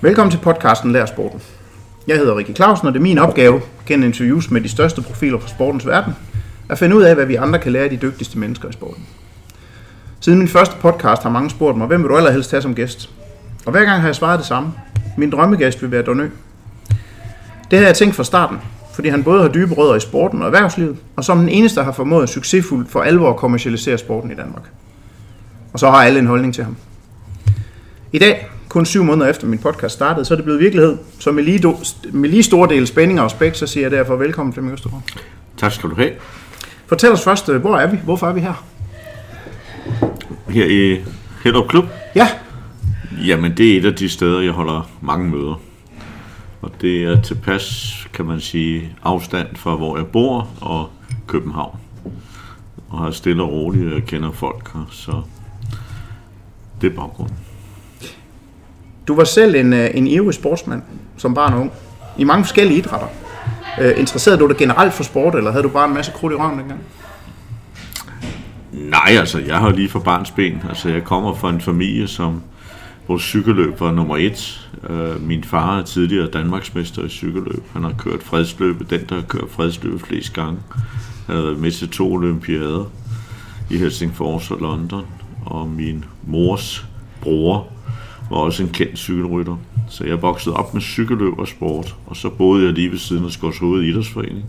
[0.00, 1.42] Velkommen til podcasten Lær Sporten.
[2.06, 5.38] Jeg hedder Rikke Clausen, og det er min opgave, gennem interviews med de største profiler
[5.38, 6.12] fra sportens verden,
[6.68, 9.06] at finde ud af, hvad vi andre kan lære af de dygtigste mennesker i sporten.
[10.20, 13.10] Siden min første podcast har mange spurgt mig, hvem vil du allerhelst have som gæst?
[13.66, 14.72] Og hver gang har jeg svaret det samme.
[15.16, 16.28] Min drømmegæst vil være Donø.
[17.70, 18.58] Det har jeg tænkt fra starten,
[18.94, 21.92] fordi han både har dybe rødder i sporten og erhvervslivet, og som den eneste har
[21.92, 24.70] formået succesfuldt for alvor at kommercialisere sporten i Danmark.
[25.72, 26.76] Og så har alle en holdning til ham.
[28.12, 30.96] I dag, kun syv måneder efter min podcast startede, så er det blevet virkelighed.
[31.18, 31.76] Så med lige, do,
[32.12, 35.02] med lige store dele spænding og respekt, så siger jeg derfor velkommen Flemming Østergaard.
[35.56, 36.10] Tak skal du have.
[36.86, 37.98] Fortæl os først, øh, hvor er vi?
[38.04, 38.64] Hvorfor er vi her?
[40.48, 41.04] Her i
[41.44, 41.84] Hellup Klub?
[42.14, 42.28] Ja,
[43.24, 45.60] Jamen, det er et af de steder, jeg holder mange møder.
[46.62, 50.90] Og det er tilpas, kan man sige, afstand fra, hvor jeg bor og
[51.26, 51.78] København.
[52.88, 55.22] Og har stille og roligt, jeg kender folk her, så
[56.80, 57.45] det er baggrunden
[59.08, 60.82] du var selv en, øh, en ivrig sportsmand
[61.16, 61.72] som barn og ung.
[62.18, 63.08] I mange forskellige idrætter.
[63.80, 66.36] Øh, interesserede du dig generelt for sport, eller havde du bare en masse krudt i
[66.36, 66.80] røven dengang?
[68.72, 70.62] Nej, altså, jeg har jo lige for barns ben.
[70.68, 72.42] Altså, jeg kommer fra en familie, som
[73.06, 74.68] hvor cykelløb var nummer et.
[74.90, 77.62] Øh, min far er tidligere Danmarksmester i cykelløb.
[77.72, 80.58] Han har kørt fredsløbet, den der har kørt fredsløbet flest gange.
[81.26, 82.84] Han har været med til to olympiader
[83.70, 85.06] i Helsingfors og London.
[85.44, 86.86] Og min mors
[87.20, 87.66] bror
[88.30, 89.56] var også en kendt cykelrytter.
[89.88, 91.96] Så jeg voksede op med cykelløb og sport.
[92.06, 94.44] Og så boede jeg lige ved siden af Skorshoved Idrætsforening,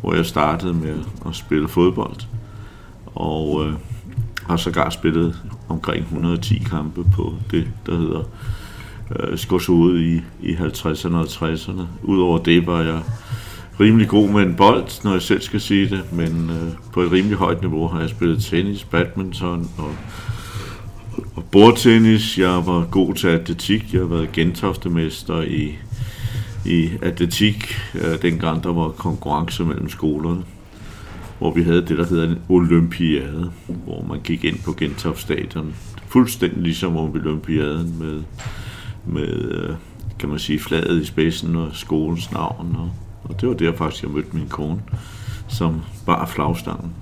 [0.00, 2.16] hvor jeg startede med at spille fodbold.
[3.06, 3.74] Og øh,
[4.46, 8.22] har sågar spillet omkring 110 kampe på det, der hedder
[9.16, 11.82] øh, Skorshoved i, i 50'erne og 60'erne.
[12.02, 13.02] Udover det var jeg
[13.80, 17.12] rimelig god med en bold, når jeg selv skal sige det, men øh, på et
[17.12, 19.94] rimelig højt niveau har jeg spillet tennis, badminton og,
[21.36, 22.38] og bordtennis.
[22.38, 23.92] Jeg var god til atletik.
[23.92, 25.78] Jeg har været gentoftemester i,
[26.66, 30.42] i atletik, øh, dengang der var konkurrence mellem skolerne
[31.42, 35.74] hvor vi havde det, der hedder en olympiade, hvor man gik ind på Gentofte Stadion,
[36.06, 38.22] fuldstændig ligesom olympiaden med,
[39.04, 39.74] med øh,
[40.18, 42.76] kan man sige, flaget i spidsen og skolens navn.
[42.78, 42.90] Og,
[43.24, 44.82] og det var der faktisk, jeg mødte min kone,
[45.48, 46.92] som bar flagstangen.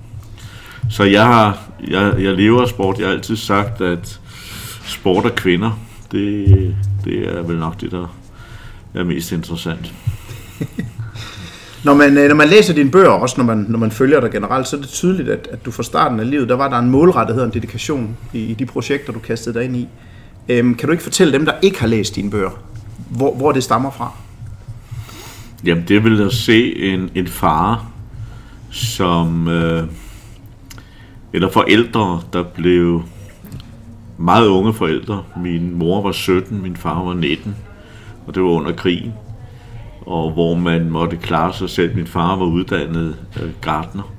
[0.89, 2.99] Så jeg, har, jeg, jeg lever af sport.
[2.99, 4.20] Jeg har altid sagt, at
[4.85, 5.79] sport og kvinder,
[6.11, 6.75] det,
[7.05, 8.15] det er vel nok det, der
[8.93, 9.93] er mest interessant.
[11.83, 14.31] Når man, øh, når man læser dine bøger, også når man, når man følger dig
[14.31, 16.79] generelt, så er det tydeligt, at, at du fra starten af livet, der var der
[16.79, 19.87] en målrettighed og en dedikation i, i de projekter, du kastede dig ind i.
[20.49, 22.49] Øhm, kan du ikke fortælle dem, der ikke har læst dine bøger,
[23.09, 24.11] hvor, hvor det stammer fra?
[25.65, 27.91] Jamen, det vil at se en, en far,
[28.71, 29.47] som...
[29.47, 29.83] Øh,
[31.33, 33.03] eller forældre, der blev
[34.21, 35.23] meget unge forældre.
[35.37, 37.55] Min mor var 17, min far var 19,
[38.27, 39.13] og det var under krigen.
[40.05, 41.95] Og hvor man måtte klare sig selv.
[41.95, 44.13] Min far var uddannet øh, gartner.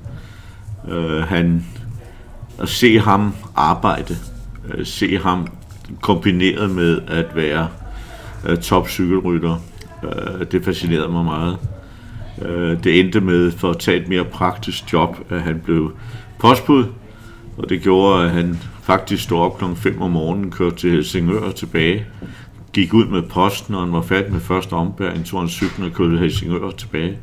[0.89, 1.65] Øh, han,
[2.59, 4.15] at se ham arbejde,
[4.73, 5.47] øh, se ham
[6.01, 7.67] kombineret med at være
[8.47, 9.55] øh, topcykelrytter,
[10.03, 11.57] øh, det fascinerede mig meget.
[12.41, 15.91] Øh, det endte med, for at tage et mere praktisk job, at han blev
[16.39, 16.85] postbud,
[17.57, 19.65] og det gjorde, at han faktisk stod op kl.
[19.75, 22.05] 5 om morgenen, kørte til Helsingør og tilbage,
[22.73, 25.93] gik ud med posten, og han var færdig med første ombæring, tog han cyklen og
[25.93, 27.17] kørte til Helsingør og tilbage.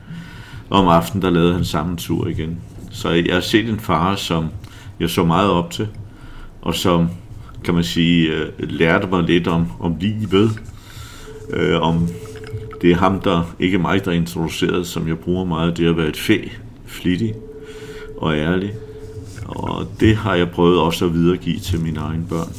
[0.71, 2.59] Og om aftenen, der lavede han samme tur igen.
[2.91, 4.48] Så jeg har set en far, som
[5.00, 5.88] jeg så meget op til,
[6.62, 7.09] og som,
[7.65, 10.60] kan man sige, øh, lærte mig lidt om, om livet,
[11.50, 12.09] øh, om
[12.82, 15.97] det er ham, der, ikke mig, der er introduceret, som jeg bruger meget, det at
[15.97, 16.38] være et fæ,
[16.87, 17.34] flittig
[18.16, 18.72] og ærlig.
[19.50, 22.53] Og det har jeg prøvet også at videregive til mine egne børn.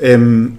[0.00, 0.58] Øhm,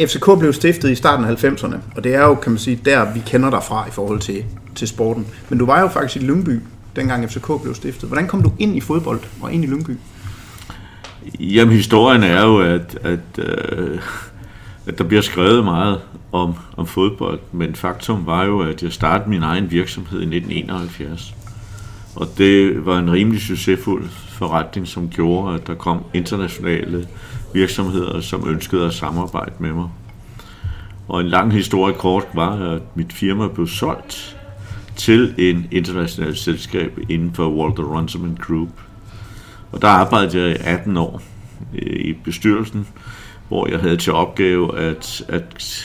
[0.00, 3.12] FCK blev stiftet i starten af 90'erne, og det er jo, kan man sige, der
[3.14, 4.44] vi kender dig fra i forhold til,
[4.74, 5.26] til sporten.
[5.48, 6.60] Men du var jo faktisk i Lyngby,
[6.96, 8.08] dengang FCK blev stiftet.
[8.08, 9.98] Hvordan kom du ind i fodbold og ind i Lyngby?
[11.40, 13.98] Jamen, historien er jo, at, at, øh,
[14.86, 16.00] at der bliver skrevet meget
[16.32, 21.34] om, om fodbold, men faktum var jo, at jeg startede min egen virksomhed i 1971.
[22.16, 27.08] Og det var en rimelig succesfuld forretning, som gjorde, at der kom internationale
[27.54, 29.88] virksomheder, som ønskede at samarbejde med mig.
[31.08, 34.36] Og en lang historie kort var, at mit firma blev solgt
[34.96, 38.68] til en international selskab inden for Walter Runciman Group.
[39.72, 41.22] Og der arbejdede jeg i 18 år
[41.74, 42.86] øh, i bestyrelsen,
[43.48, 45.84] hvor jeg havde til opgave at, at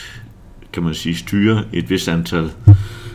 [0.72, 2.50] kan man sige, styre et vis antal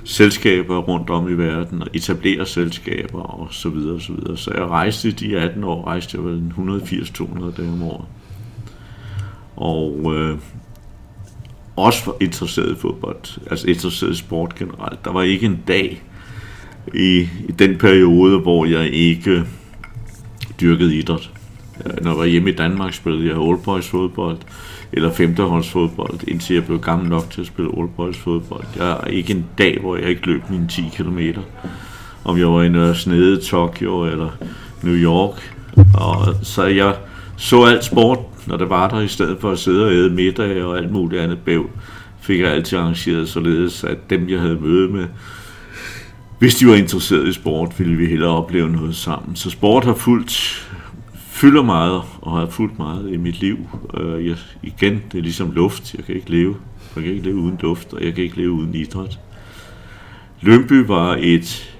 [0.08, 4.38] selskaber rundt om i verden og etablere selskaber og så videre og så videre.
[4.38, 8.06] Så jeg rejste i de 18 år, rejste jeg vel 180-200 dage om året.
[9.56, 10.38] Og, øh,
[11.76, 15.06] også var interesseret i fodbold, altså interesseret i sport generelt.
[15.06, 16.04] Der var ikke en dag
[16.94, 19.44] i, i den periode, hvor jeg ikke
[20.62, 21.32] dyrkede idræt.
[21.86, 24.38] Øh, når jeg var hjemme i Danmark, spillede jeg Old Boys fodbold,
[24.92, 28.64] eller femteholdsfodbold, indtil jeg blev gammel nok til at spille Old Boys fodbold.
[28.78, 31.20] Jeg er ikke en dag, hvor jeg ikke løb mine 10 km.
[32.24, 34.30] Om jeg var i Nørre Snede, Tokyo eller
[34.82, 35.56] New York.
[35.94, 36.96] Og så jeg
[37.38, 40.64] så alt sport, når det var der, i stedet for at sidde og æde middag
[40.64, 41.70] og alt muligt andet bæv,
[42.22, 45.08] fik jeg altid arrangeret således, at dem, jeg havde møde med,
[46.40, 49.36] hvis de var interesseret i sport, ville vi hellere opleve noget sammen.
[49.36, 50.68] Så sport har fulgt,
[51.38, 53.58] fylder meget og har fulgt meget i mit liv.
[53.94, 55.94] Øh, jeg, igen, det er ligesom luft.
[55.94, 56.56] Jeg kan ikke leve.
[56.96, 59.20] Jeg kan ikke leve uden luft, og jeg kan ikke leve uden idræt.
[60.42, 61.76] Lønby var et,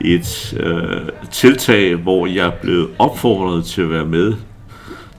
[0.00, 4.34] et øh, tiltag, hvor jeg blev opfordret til at være med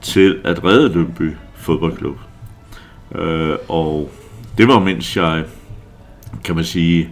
[0.02, 2.18] til at redde Lønby fodboldklub.
[3.14, 4.10] Øh, og
[4.58, 5.44] det var mens jeg,
[6.44, 7.08] kan man sige,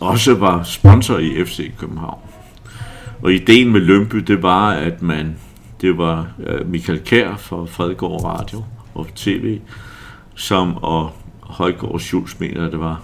[0.00, 2.27] også var sponsor i FC København.
[3.22, 5.36] Og ideen med Lømby, det var, at man,
[5.80, 9.58] det var øh, Michael Kær fra Fredegård Radio og TV,
[10.34, 13.02] som, og Højgaard Schultz mener det var,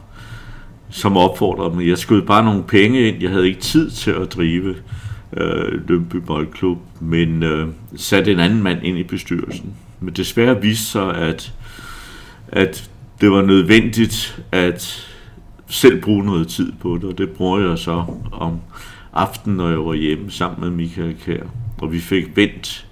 [0.91, 1.89] som opfordrede mig.
[1.89, 3.23] Jeg skød bare nogle penge ind.
[3.23, 4.75] Jeg havde ikke tid til at drive
[5.37, 9.75] øh, Lømby Boldklub, men øh, satte en anden mand ind i bestyrelsen.
[10.01, 11.53] Men desværre viste sig, at,
[12.49, 12.91] at
[13.21, 15.11] det var nødvendigt at
[15.67, 18.61] selv bruge noget tid på det, og det bruger jeg så om
[19.15, 21.43] aften, når jeg var hjemme sammen med Michael Kær.
[21.79, 22.87] Og vi fik vendt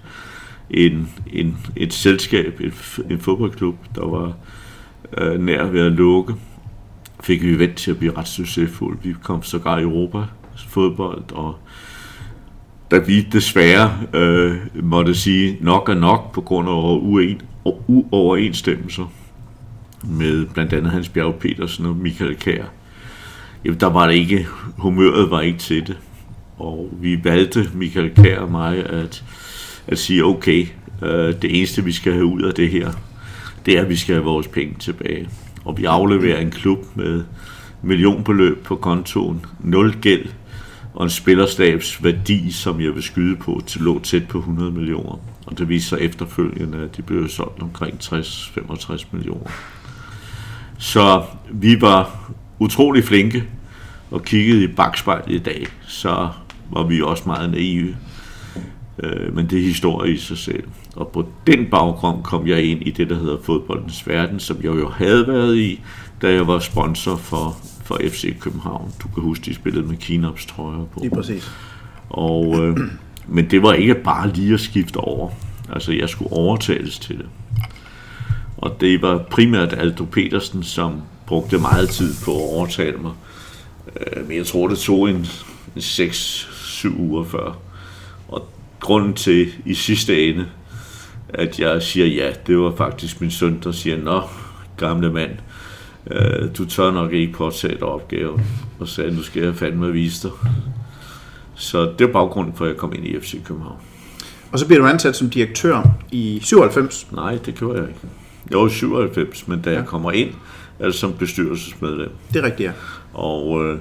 [0.69, 2.73] en, en, et selskab, en,
[3.09, 4.33] en fodboldklub, der var
[5.17, 6.35] øh, nær ved at lukke,
[7.23, 8.99] fik vi vendt til at blive ret succesfulde.
[9.03, 10.23] Vi kom sågar i Europa
[10.67, 11.55] fodbold, og
[12.91, 19.11] da vi desværre øh, måtte sige nok er nok på grund af uen, uoverensstemmelser
[20.03, 22.63] med blandt andet Hans Bjerg Petersen og Michael Kær,
[23.65, 24.47] jamen der var det ikke,
[24.77, 25.97] humøret var ikke til det.
[26.57, 29.23] Og vi valgte, Michael Kær og mig, at,
[29.87, 30.67] at sige, okay,
[31.01, 32.91] øh, det eneste vi skal have ud af det her,
[33.65, 35.29] det er, at vi skal have vores penge tilbage.
[35.65, 37.23] Og vi afleverer en klub med
[37.81, 40.25] millionbeløb på kontoen, nul gæld,
[40.93, 45.19] og en spillerstabs værdi, som jeg vil skyde på, til lå tæt på 100 millioner.
[45.45, 49.49] Og det viser sig efterfølgende, at de blev solgt omkring 60-65 millioner.
[50.77, 53.43] Så vi var utrolig flinke
[54.11, 56.29] og kiggede i bagspejlet i dag, så
[56.73, 57.95] var vi også meget naive.
[59.03, 60.63] Øh, men det er historie i sig selv.
[60.95, 64.65] Og på den baggrund kom jeg ind i det, der hedder fodboldens verden, som jeg
[64.65, 65.81] jo havde været i,
[66.21, 68.91] da jeg var sponsor for, for FC København.
[69.03, 70.99] Du kan huske, de spillede med Kinops trøjer på.
[70.99, 71.51] Det er præcis.
[72.09, 72.77] Og, øh,
[73.27, 75.29] men det var ikke bare lige at skifte over.
[75.73, 77.25] Altså, jeg skulle overtales til det.
[78.57, 83.11] Og det var primært Aldo Petersen, som brugte meget tid på at overtale mig.
[83.99, 85.27] Øh, men jeg tror, det tog en
[85.77, 86.49] 6
[86.83, 87.57] syv uger før.
[88.27, 88.47] Og
[88.79, 90.45] grunden til i sidste ende,
[91.29, 94.21] at jeg siger ja, det var faktisk min søn, der siger, nå,
[94.77, 95.31] gamle mand,
[96.11, 98.41] øh, du tør nok ikke påtage dig opgaven.
[98.79, 100.37] Og sagde, nu skal jeg fandme vise dig.
[101.55, 103.77] Så det var baggrunden for, at jeg kom ind i FC København.
[104.51, 105.81] Og så bliver du ansat som direktør
[106.11, 107.07] i 97?
[107.11, 107.99] Nej, det gjorde jeg ikke.
[108.49, 109.75] Jeg var 97, men da ja.
[109.75, 110.29] jeg kommer ind,
[110.79, 112.09] er det som bestyrelsesmedlem.
[112.33, 112.73] Det er rigtigt, ja.
[113.13, 113.79] Og øh,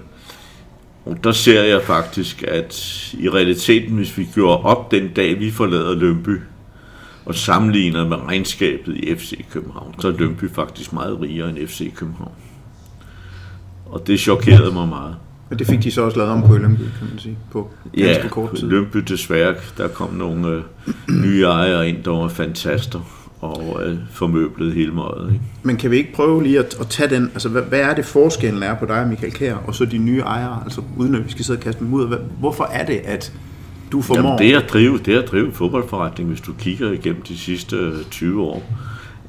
[1.04, 2.74] og der ser jeg faktisk, at
[3.18, 6.38] i realiteten, hvis vi gjorde op den dag, vi forlader Lønby,
[7.24, 11.94] og sammenligner med regnskabet i FC København, så er Lønby faktisk meget rigere end FC
[11.94, 12.32] København.
[13.86, 15.16] Og det chokerede mig meget.
[15.48, 18.22] Men det fik de så også lavet om på Lønby, kan man sige, på ganske
[18.22, 18.68] Ja, kort tid.
[18.68, 20.62] Lønby desværre, der kom nogle øh,
[21.22, 23.00] nye ejere ind, der var fantaster
[23.42, 25.32] og øh, formøblede hele meget.
[25.32, 25.44] Ikke?
[25.62, 28.04] Men kan vi ikke prøve lige at, at tage den, altså hvad, hvad er det
[28.04, 31.24] forskellen er på dig og Michael Kjær, og så de nye ejere, altså uden at
[31.24, 33.32] vi skal sidde og kaste dem ud, hvad, hvorfor er det, at
[33.92, 34.22] du formår...
[34.22, 38.04] Jamen, det at drive, det at drive fodboldforretning, hvis du kigger igennem de sidste øh,
[38.10, 38.62] 20 år,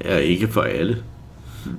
[0.00, 0.96] er ikke for alle.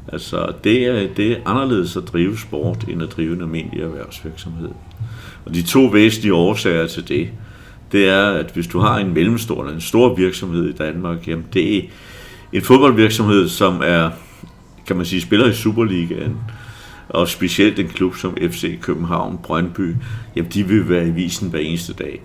[0.07, 4.69] Altså, det er, det er anderledes at drive sport, end at drive en almindelig erhvervsvirksomhed.
[5.45, 7.29] Og de to væsentlige årsager til det,
[7.91, 11.45] det er, at hvis du har en mellemstor eller en stor virksomhed i Danmark, jamen
[11.53, 11.85] det
[12.53, 14.09] en fodboldvirksomhed, som er,
[14.87, 16.37] kan man sige, spiller i Superligaen,
[17.09, 19.95] og specielt en klub som FC København, Brøndby,
[20.35, 22.21] jamen de vil være i visen hver eneste dag.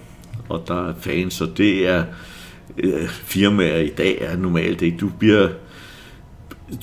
[0.48, 2.04] Og der er fans, og det er
[2.78, 4.96] øh, firmaer i dag er normalt ikke.
[4.96, 5.48] Du bliver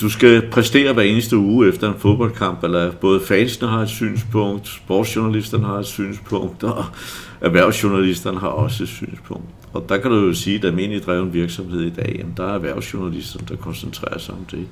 [0.01, 4.67] du skal præstere hver eneste uge efter en fodboldkamp, eller både fansene har et synspunkt,
[4.67, 6.85] sportsjournalisterne har et synspunkt, og
[7.41, 9.45] erhvervsjournalisterne har også et synspunkt.
[9.77, 12.53] Og der kan du jo sige, at almindelig dreven virksomhed i dag, jamen, der er
[12.53, 14.67] erhvervsjournalister, der koncentrerer sig om det.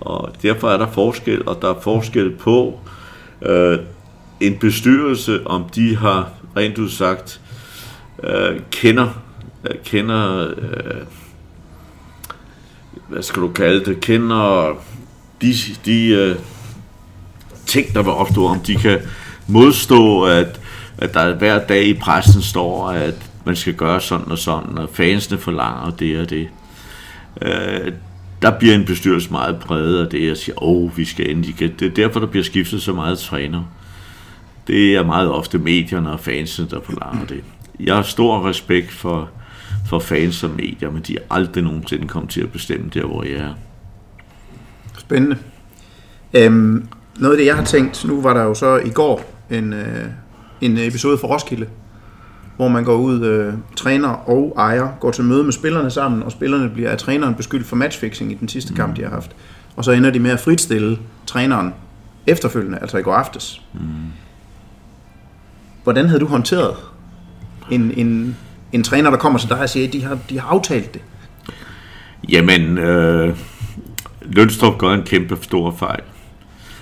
[0.00, 2.80] Og derfor er der forskel, og der er forskel på
[3.42, 3.78] øh,
[4.40, 7.40] en bestyrelse, om de har rent ud sagt
[8.22, 9.08] øh, kender,
[9.70, 11.06] øh, kender øh,
[13.08, 14.72] hvad skal du kalde det, kender
[15.42, 15.54] de,
[15.84, 16.36] de øh,
[17.66, 18.98] ting, der vil opstå, om de kan
[19.46, 20.60] modstå, at,
[20.98, 24.88] at der hver dag i pressen står, at man skal gøre sådan og sådan, og
[24.92, 26.48] fansene forlanger det og det.
[27.42, 27.92] Øh,
[28.42, 31.58] der bliver en bestyrelse meget bredere af det, og siger, åh, oh, vi skal endelig.
[31.58, 33.62] Det er derfor, der bliver skiftet så meget træner.
[34.66, 37.44] Det er meget ofte medierne og fansene, der forlanger det.
[37.80, 39.30] Jeg har stor respekt for,
[39.88, 43.22] for fans og medier, men de er aldrig nogensinde kommet til at bestemme der, hvor
[43.24, 43.54] jeg er.
[44.98, 45.36] Spændende.
[46.34, 46.88] Øhm,
[47.18, 50.04] noget af det, jeg har tænkt, nu var der jo så i går en, øh,
[50.60, 51.66] en episode for Roskilde,
[52.56, 56.32] hvor man går ud, øh, træner og ejer, går til møde med spillerne sammen, og
[56.32, 58.76] spillerne bliver af træneren beskyldt for matchfixing i den sidste mm.
[58.76, 59.36] kamp, de har haft.
[59.76, 61.74] Og så ender de med at fritstille træneren
[62.26, 63.62] efterfølgende, altså i går aftes.
[63.74, 63.80] Mm.
[65.82, 66.76] Hvordan havde du håndteret
[67.70, 68.36] en, en,
[68.72, 71.02] en træner, der kommer til dig og siger, at de har, de har aftalt det?
[72.28, 73.36] Jamen, øh,
[74.22, 76.02] Lønstrup gør en kæmpe stor fejl.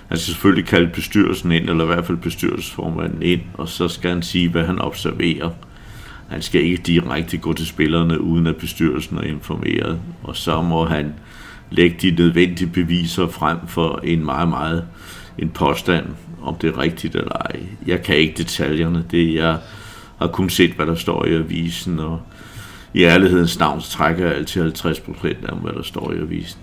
[0.08, 4.10] Han skal selvfølgelig kalde bestyrelsen ind, eller i hvert fald bestyrelsesformanden ind, og så skal
[4.10, 5.50] han sige, hvad han observerer.
[6.28, 10.00] Han skal ikke direkte gå til spillerne, uden at bestyrelsen er informeret.
[10.22, 11.14] Og så må han
[11.70, 14.84] lægge de nødvendige beviser frem for en meget, meget
[15.38, 16.06] en påstand,
[16.42, 17.60] om det er rigtigt eller ej.
[17.86, 19.04] Jeg kan ikke detaljerne.
[19.10, 19.58] Det jeg
[20.18, 22.20] har kun set, hvad der står i avisen, og
[22.94, 26.60] i ærlighedens navn så trækker jeg altid 50 procent af, hvad der står i avisen.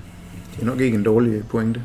[0.56, 1.82] Det er nok ikke en dårlig pointe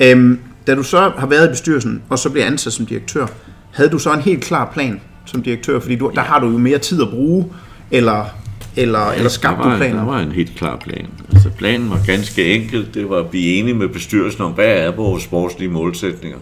[0.00, 3.26] øhm, da du så har været i bestyrelsen, og så bliver ansat som direktør,
[3.72, 5.80] havde du så en helt klar plan som direktør?
[5.80, 6.14] Fordi du, ja.
[6.14, 7.46] der har du jo mere tid at bruge,
[7.90, 8.24] eller,
[8.76, 9.98] eller, ja, eller skabte du planer?
[9.98, 11.06] Der var en helt klar plan.
[11.32, 12.88] Altså planen var ganske enkel.
[12.94, 16.38] Det var at blive enige med bestyrelsen om, hvad er vores sportslige målsætninger.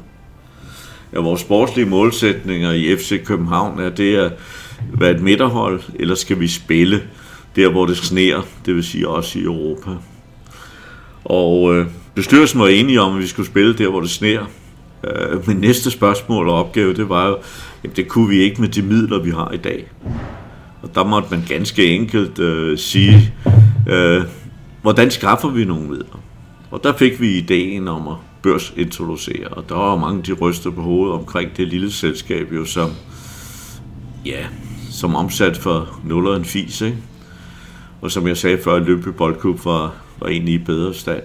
[1.12, 4.32] Ja, vores sportslige målsætninger i FC København er det at
[4.98, 7.02] være et midterhold, eller skal vi spille
[7.56, 9.90] der, hvor det sneer, det vil sige også i Europa.
[11.24, 14.44] Og øh, bestyrelsen var enige om, at vi skulle spille der, hvor det sneer.
[15.04, 17.38] Øh, men næste spørgsmål og opgave, det var jo,
[17.84, 19.90] jamen det kunne vi ikke med de midler, vi har i dag.
[20.82, 23.34] Og der måtte man ganske enkelt øh, sige,
[23.88, 24.22] øh,
[24.82, 26.20] hvordan skaffer vi nogle midler?
[26.70, 30.82] Og der fik vi ideen om at børsintroducere, og der var mange, de rystede på
[30.82, 32.90] hovedet omkring det lille selskab, jo som,
[34.26, 34.46] ja,
[34.90, 36.96] som omsat for 0 og en fis, ikke?
[38.00, 41.22] Og som jeg sagde før, Løbby Boldklub var, var egentlig i bedre stand.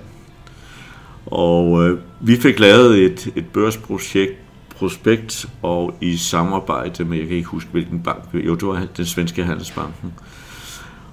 [1.31, 4.33] Og øh, vi fik lavet et, et børsprojekt,
[4.75, 9.05] prospekt, og i samarbejde med, jeg kan ikke huske hvilken bank, jo det var den
[9.05, 10.13] svenske handelsbanken.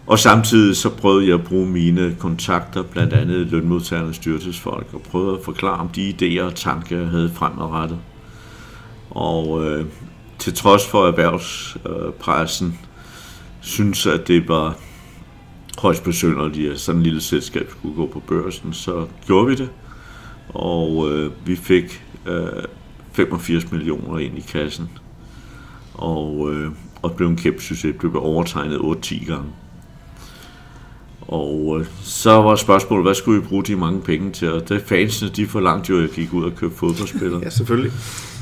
[0.07, 5.39] Og samtidig så prøvede jeg at bruge mine kontakter, blandt andet lønmodtagernes styrelsesfolk, og prøvede
[5.39, 7.99] at forklare om de idéer og tanker, jeg havde fremadrettet.
[9.11, 9.87] Og øh,
[10.39, 12.87] til trods for erhvervspressen, øh,
[13.61, 14.77] synes at det var
[15.79, 19.69] højst besynderligt, at sådan et lille selskab skulle gå på børsen, så gjorde vi det.
[20.49, 22.63] Og øh, vi fik øh,
[23.13, 24.91] 85 millioner ind i kassen.
[25.95, 26.71] Og, øh,
[27.03, 27.95] og det blev en kæmpe succes.
[28.03, 29.51] Det blev overtegnet 8-10 gange.
[31.29, 34.53] Og øh, så var spørgsmålet, hvad skulle vi bruge de mange penge til?
[34.53, 37.41] Og det fansene, de forlangte jo, at jeg gik ud og købte fodboldspillere.
[37.45, 37.93] ja, selvfølgelig.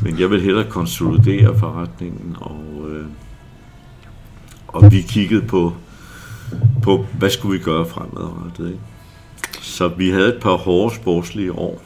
[0.02, 3.06] Men jeg vil hellere konsolidere forretningen, og, øh,
[4.68, 5.72] og vi kiggede på,
[6.82, 8.66] på, hvad skulle vi gøre fremadrettet.
[8.66, 8.80] Ikke?
[9.60, 11.82] Så vi havde et par hårde sportslige år,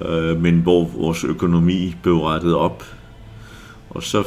[0.00, 2.84] øh, men hvor vores økonomi blev rettet op.
[3.90, 4.24] Og så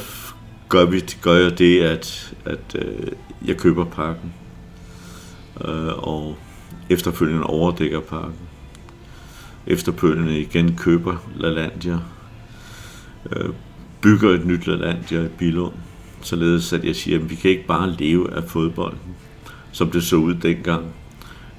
[0.69, 3.07] gør, vi, gør jeg det, at, at øh,
[3.45, 4.33] jeg køber pakken
[5.65, 6.37] øh, og
[6.89, 8.35] efterfølgende overdækker parken.
[9.67, 11.99] Efterfølgende igen køber LaLandia,
[13.31, 13.49] øh,
[14.01, 15.73] bygger et nyt LaLandia i Bilund,
[16.21, 19.15] således at jeg siger, at vi kan ikke bare leve af fodbolden,
[19.71, 20.85] som det så ud dengang.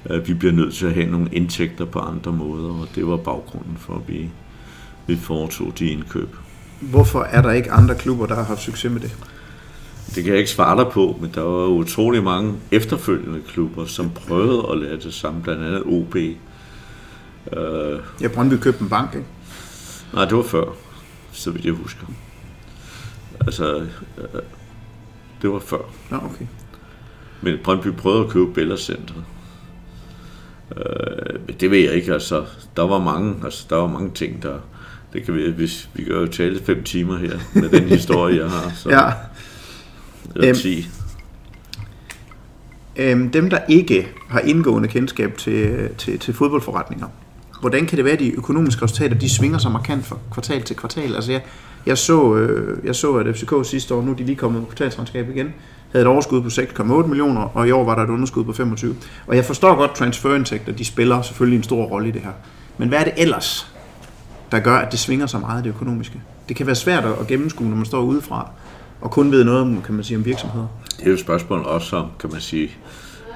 [0.09, 3.17] Øh, vi bliver nødt til at have nogle indtægter på andre måder, og det var
[3.17, 4.29] baggrunden for, at vi,
[5.07, 6.35] vi foretog de indkøb.
[6.79, 9.17] Hvorfor er der ikke andre klubber, der har haft succes med det?
[10.15, 14.09] Det kan jeg ikke svare dig på, men der var utrolig mange efterfølgende klubber, som
[14.09, 16.15] prøvede at lære det samme, blandt andet OB.
[16.15, 19.27] Øh, ja, Brøndby købte en bank, ikke?
[20.13, 20.65] Nej, det var før,
[21.31, 22.05] så vidt jeg husker.
[23.39, 23.75] Altså,
[24.17, 24.41] øh,
[25.41, 25.81] det var før.
[26.11, 26.45] Ja, okay.
[27.41, 29.13] Men Brøndby prøvede at købe Bella Center.
[30.77, 32.45] Øh, men det ved jeg ikke, altså.
[32.75, 34.59] Der var mange, altså, der var mange ting, der...
[35.13, 38.49] Det kan vi, hvis vi gør jo tale fem timer her med den historie, jeg
[38.49, 38.71] har.
[38.75, 38.89] Så.
[38.89, 39.11] ja.
[40.35, 40.87] Eller øhm, 10.
[42.95, 47.07] Øhm, dem, der ikke har indgående kendskab til, til, til fodboldforretninger,
[47.61, 50.75] hvordan kan det være, at de økonomiske resultater de svinger så markant fra kvartal til
[50.75, 51.15] kvartal?
[51.15, 51.41] Altså jeg,
[51.85, 54.67] jeg, så, øh, jeg så, at FCK sidste år, nu er de lige kommet med
[54.67, 55.53] kvartalsregnskab igen,
[55.93, 58.95] havde et overskud på 6,8 millioner, og i år var der et underskud på 25.
[59.27, 62.31] Og jeg forstår godt, transferindtægter, de spiller selvfølgelig en stor rolle i det her.
[62.77, 63.73] Men hvad er det ellers,
[64.51, 66.21] der gør, at det svinger så meget det økonomiske?
[66.49, 68.49] Det kan være svært at gennemskue, når man står udefra,
[69.01, 70.67] og kun ved noget om, kan man sige, om virksomheder.
[70.97, 72.71] Det er jo et spørgsmål også om, kan man sige,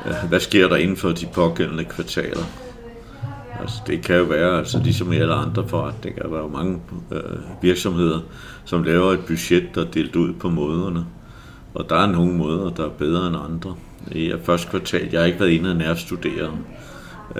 [0.06, 2.44] øh, hvad sker der inden for de pågældende kvartaler?
[3.62, 6.82] Altså, det kan jo være, altså ligesom i alle andre forretninger, der er jo mange
[7.12, 7.22] øh,
[7.62, 8.20] virksomheder,
[8.66, 11.06] som laver et budget, der er delt ud på måderne.
[11.78, 13.76] Og der er nogle måder, der er bedre end andre.
[14.12, 16.52] I første kvartal, jeg har ikke været inde og nærstudere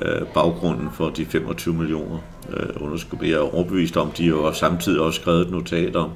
[0.02, 2.18] øh, baggrunden for de 25 millioner
[2.54, 3.20] øh, underskud.
[3.22, 6.10] Jeg er overbevist om, de har jo samtidig også skrevet et notat om,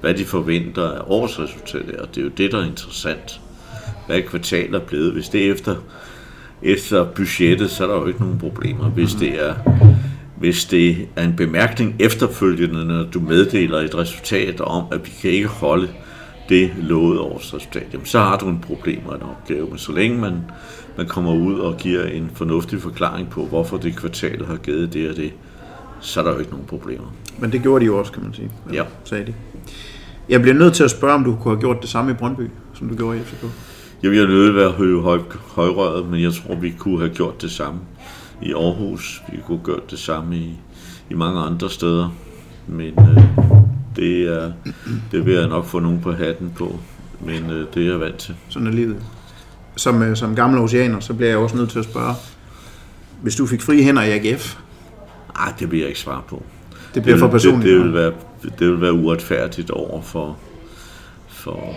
[0.00, 2.04] hvad de forventer af årsresultatet er.
[2.04, 3.40] Det er jo det, der er interessant.
[4.06, 5.12] Hvad kvartalet er blevet.
[5.12, 5.76] Hvis det er efter,
[6.62, 8.84] efter budgettet, så er der jo ikke nogen problemer.
[8.84, 9.54] Hvis det er
[10.38, 15.30] hvis det er en bemærkning efterfølgende, når du meddeler et resultat om, at vi kan
[15.30, 15.88] ikke holde
[16.48, 19.68] det lovede årsresultat, jamen så har du en problem og en opgave.
[19.68, 20.34] Men så længe man,
[20.96, 25.10] man kommer ud og giver en fornuftig forklaring på, hvorfor det kvartal har givet det
[25.10, 25.32] og det,
[26.00, 27.14] så er der jo ikke nogen problemer.
[27.38, 28.50] Men det gjorde de jo også, kan man sige.
[28.72, 28.84] Ja.
[29.04, 29.34] Sagde de.
[30.28, 32.50] Jeg bliver nødt til at spørge, om du kunne have gjort det samme i Brøndby,
[32.74, 33.44] som du gjorde i FCK.
[34.02, 35.18] Jeg vil nødt være høj, høj,
[35.54, 37.80] højrøret, men jeg tror, vi kunne have gjort det samme
[38.42, 39.22] i Aarhus.
[39.32, 40.58] Vi kunne have gjort det samme i,
[41.10, 42.08] i mange andre steder.
[42.66, 43.46] Men øh,
[43.96, 44.52] det, er,
[45.12, 46.80] det vil jeg nok få nogen på hatten på.
[47.20, 48.34] Men øh, det er jeg vant til.
[48.48, 48.96] Sådan er livet.
[49.76, 52.14] Som, øh, som gammel oceaner, så bliver jeg også nødt til at spørge,
[53.22, 54.56] hvis du fik frie hænder i AGF?
[55.38, 56.42] Nej, det vil jeg ikke svare på.
[56.94, 57.64] Det bliver for personligt.
[57.64, 58.12] Det, det, vil være,
[58.58, 60.38] det vil være uretfærdigt over for,
[61.28, 61.74] for,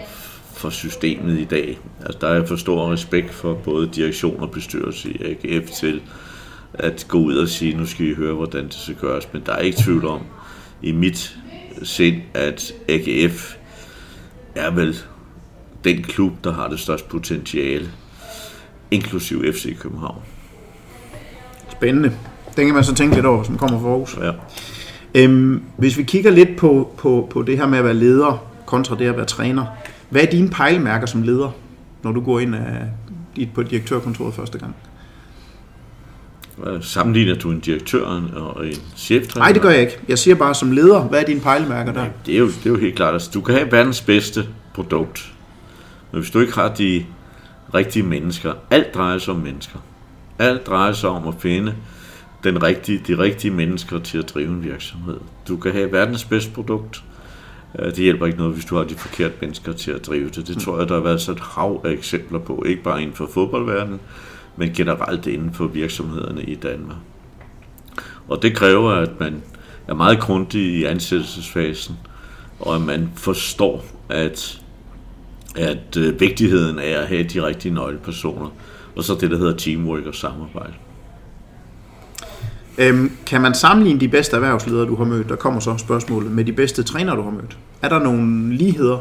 [0.54, 1.80] for systemet i dag.
[2.02, 6.02] Altså, der er for stor respekt for både direktion og bestyrelse i AGF til
[6.74, 9.34] at gå ud og sige, nu skal vi høre, hvordan det skal gøres.
[9.34, 10.22] Men der er ikke tvivl om,
[10.82, 11.38] i mit
[11.84, 13.56] sind, at AGF
[14.56, 14.98] er vel
[15.84, 17.90] den klub, der har det største potentiale,
[18.92, 20.22] inklusiv FC København.
[21.72, 22.12] Spændende.
[22.58, 24.18] Den kan man så tænke lidt over, som kommer fra Aarhus.
[24.22, 24.32] Ja.
[25.16, 28.96] Øhm, hvis vi kigger lidt på, på, på det her med at være leder kontra
[28.96, 29.66] det at være træner.
[30.10, 31.52] Hvad er dine pejlemærker som leder,
[32.04, 32.86] når du går ind af,
[33.56, 34.76] på direktørkontoret første gang?
[36.82, 39.46] Sammenligner du en direktør og en cheftræner?
[39.46, 40.00] Nej, det gør jeg ikke.
[40.08, 42.06] Jeg siger bare som leder, hvad er dine pejlemærker der?
[42.26, 43.14] Det er jo, det er jo helt klart.
[43.14, 45.34] Altså, du kan have verdens bedste produkt,
[46.12, 47.06] men hvis du ikke har de
[47.74, 49.80] rigtige mennesker, alt drejer sig om mennesker.
[50.40, 51.76] Alt drejer sig om at finde
[52.44, 55.18] den rigtige, de rigtige mennesker til at drive en virksomhed.
[55.48, 57.04] Du kan have verdens bedste produkt.
[57.80, 60.48] Det hjælper ikke noget, hvis du har de forkerte mennesker til at drive det.
[60.48, 62.64] Det tror jeg, der har været så et hav af eksempler på.
[62.68, 64.00] Ikke bare inden for fodboldverdenen,
[64.58, 66.98] men generelt inden for virksomhederne i Danmark.
[68.28, 69.42] Og det kræver, at man
[69.88, 71.96] er meget grundig i ansættelsesfasen,
[72.60, 74.62] og at man forstår, at,
[75.56, 78.50] at øh, vigtigheden af at have de rigtige nøglepersoner,
[78.96, 80.74] og så det, der hedder teamwork og samarbejde.
[82.78, 86.46] Øhm, kan man sammenligne de bedste erhvervsledere, du har mødt, der kommer så spørgsmålet, med
[86.46, 87.58] de bedste trænere, du har mødt?
[87.82, 88.98] Er der nogle ligheder?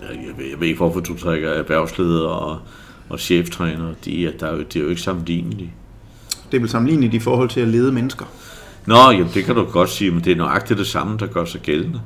[0.00, 2.58] Jeg, ved, jeg ved ikke, hvorfor du trækker erhvervsledere og,
[3.10, 3.94] og cheftrænere.
[4.04, 5.72] De er, der er jo, de er jo ikke sammenlignelige.
[6.50, 8.24] Det er vel sammenligneligt i forhold til at lede mennesker?
[8.86, 11.44] Nå, jamen, det kan du godt sige, men det er nøjagtigt det samme, der gør
[11.44, 12.00] sig gældende.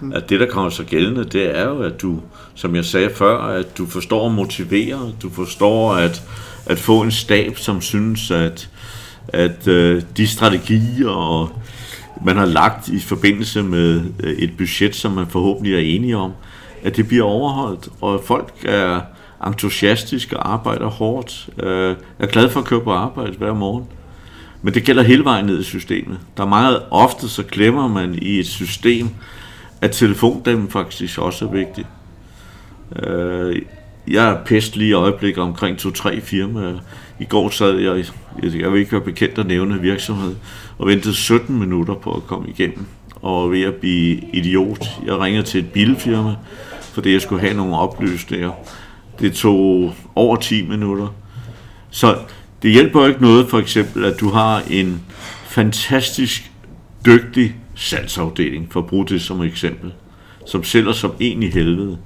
[0.00, 0.12] Mm.
[0.12, 2.20] At det, der kommer sig gældende, det er jo, at du,
[2.54, 6.22] som jeg sagde før, at du forstår at motivere, du forstår at,
[6.66, 8.70] at få en stab, som synes, at,
[9.28, 11.48] at øh, de strategier, og
[12.24, 16.32] man har lagt i forbindelse med øh, et budget, som man forhåbentlig er enige om,
[16.82, 19.00] at det bliver overholdt, og folk er
[19.46, 21.48] entusiastisk og arbejder hårdt.
[21.62, 23.84] Øh, er glad for at køre på arbejde hver morgen.
[24.62, 26.18] Men det gælder hele vejen ned i systemet.
[26.36, 29.08] Der er meget ofte, så glemmer man i et system,
[29.80, 31.86] at telefondæmmen faktisk også er vigtig.
[33.02, 33.62] Øh,
[34.08, 36.78] jeg er pest lige i øjeblikket omkring to-tre firmaer.
[37.20, 38.04] I går sad jeg,
[38.42, 40.34] jeg vil ikke være bekendt at nævne virksomhed,
[40.78, 42.86] og ventede 17 minutter på at komme igennem,
[43.22, 44.86] og ved at blive idiot.
[45.06, 46.34] Jeg ringede til et bilfirma,
[46.80, 48.52] fordi jeg skulle have nogle oplysninger.
[49.22, 51.08] Det tog over 10 minutter.
[51.90, 52.18] Så
[52.62, 55.02] det hjælper ikke noget, for eksempel, at du har en
[55.44, 56.52] fantastisk
[57.06, 59.92] dygtig salgsafdeling, for at bruge det som eksempel,
[60.46, 61.98] som sælger som en i helvede.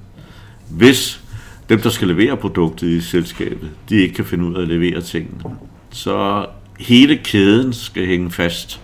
[0.69, 1.21] Hvis
[1.69, 5.01] dem, der skal levere produktet i selskabet, de ikke kan finde ud af at levere
[5.01, 5.43] tingene,
[5.91, 6.45] så
[6.79, 8.81] hele kæden skal hænge fast.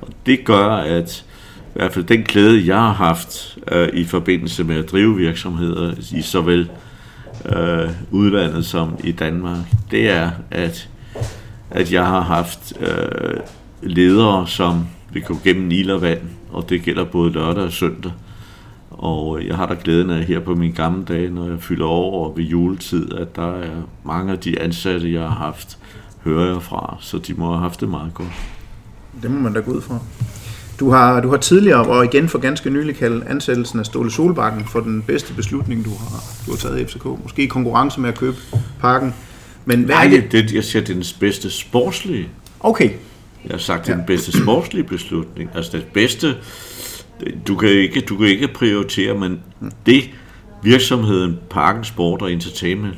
[0.00, 1.24] Og det gør, at
[1.58, 5.94] i hvert fald den klæde, jeg har haft øh, i forbindelse med at drive virksomheder
[6.12, 6.70] i såvel
[7.44, 9.58] øh, udlandet som i Danmark,
[9.90, 10.88] det er, at,
[11.70, 13.40] at jeg har haft øh,
[13.82, 16.20] ledere, som vil gå gennem Nilervand,
[16.50, 18.12] og det gælder både lørdag og søndag.
[18.90, 22.32] Og jeg har da glæden af her på mine gamle dage, når jeg fylder over
[22.34, 25.78] ved juletid, at der er mange af de ansatte, jeg har haft,
[26.24, 28.28] hører jeg fra, så de må have haft det meget godt.
[29.22, 29.98] Det må man da gå ud fra.
[30.80, 34.64] Du har, du har tidligere, og igen for ganske nylig, kaldt ansættelsen af Ståle Solbakken
[34.64, 37.04] for den bedste beslutning, du har, du har taget i FCK.
[37.04, 38.36] Måske i konkurrence med at købe
[38.80, 39.14] parken.
[39.64, 40.32] Men hvad Nej, er det?
[40.32, 40.52] det?
[40.52, 42.28] Jeg siger, det er den bedste sportslige.
[42.60, 42.90] Okay.
[43.44, 45.50] Jeg har sagt, det er den bedste sportslige beslutning.
[45.54, 46.36] Altså det bedste,
[47.46, 49.40] du kan ikke, du kan ikke prioritere, men
[49.86, 50.04] det
[50.62, 52.94] virksomheden Parken Sport og Entertainment,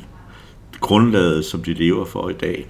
[0.79, 2.69] grundlaget, som de lever for i dag,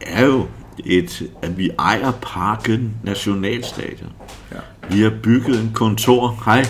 [0.00, 0.46] er jo
[0.84, 4.12] et, at vi ejer Parken Nationalstadion.
[4.52, 4.56] Ja.
[4.90, 6.66] Vi har bygget en kontor, hej,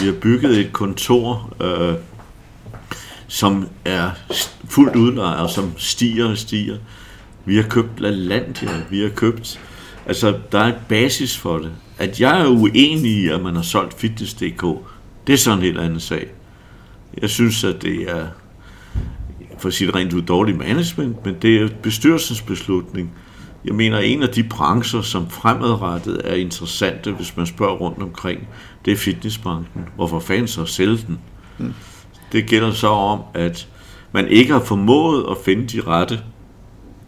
[0.00, 1.94] vi har bygget et kontor, øh,
[3.28, 4.10] som er
[4.68, 6.76] fuldt udlejet, og som stiger og stiger.
[7.44, 9.60] Vi har købt LaLandia, vi har købt,
[10.06, 11.72] altså der er et basis for det.
[11.98, 14.64] At jeg er uenig i, at man har solgt Fitness.dk,
[15.26, 16.28] det er sådan en helt anden sag.
[17.20, 18.26] Jeg synes, at det er,
[19.58, 23.12] for at sige det rent ud, dårlig management, men det er bestyrelsens beslutning.
[23.66, 28.48] Jeg mener, en af de brancher, som fremadrettet er interessante, hvis man spørger rundt omkring,
[28.84, 29.84] det er fitnessbranchen.
[29.96, 31.18] Hvorfor fanden så sælge den?
[31.58, 31.72] Mm.
[32.32, 33.68] Det gælder så om, at
[34.12, 36.20] man ikke har formået at finde de rette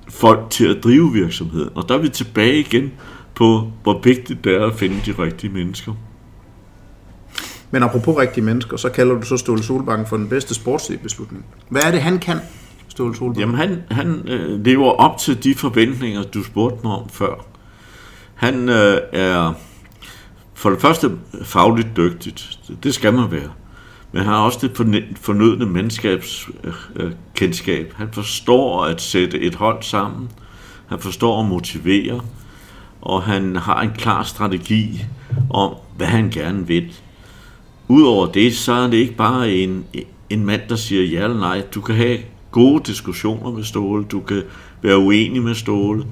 [0.08, 1.70] folk til at drive virksomheden.
[1.74, 2.92] Og der er vi tilbage igen
[3.34, 5.92] på, hvor vigtigt det er at finde de rigtige mennesker.
[7.70, 11.44] Men apropos rigtige mennesker, så kalder du så Ståle Solbakken for den bedste sportslige beslutning.
[11.68, 12.36] Hvad er det, han kan,
[12.98, 13.40] Ståle Solberg?
[13.40, 17.46] Jamen, han, han øh, lever op til de forventninger, du spurgte mig om før.
[18.34, 19.52] Han øh, er
[20.54, 21.10] for det første
[21.42, 22.58] fagligt dygtigt.
[22.82, 23.50] Det skal man være.
[24.12, 24.76] Men han har også det
[25.20, 27.84] fornødne menneskabskendskab.
[27.84, 30.30] Øh, øh han forstår at sætte et hold sammen.
[30.86, 32.20] Han forstår at motivere
[33.00, 35.04] og han har en klar strategi
[35.50, 36.92] om, hvad han gerne vil.
[37.88, 39.84] Udover det, så er det ikke bare en,
[40.30, 41.62] en mand, der siger ja eller nej.
[41.74, 42.18] Du kan have
[42.50, 44.42] gode diskussioner med Ståle, du kan
[44.82, 46.04] være uenig med Ståle,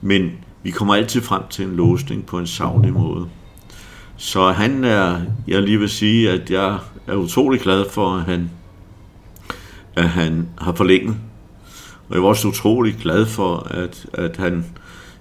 [0.00, 0.30] men
[0.62, 3.28] vi kommer altid frem til en løsning på en savlig måde.
[4.16, 8.50] Så han er, jeg lige vil sige, at jeg er utrolig glad for, at han,
[9.96, 11.16] at han har forlænget.
[12.08, 14.64] Og jeg var også utrolig glad for, at, at han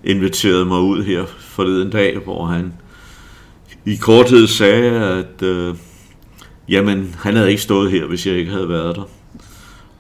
[0.04, 2.74] inviterede mig ud her forleden dag, hvor han
[3.86, 5.76] i korthed sagde, at øh,
[6.70, 9.04] jamen, han havde ikke stået her, hvis jeg ikke havde været der.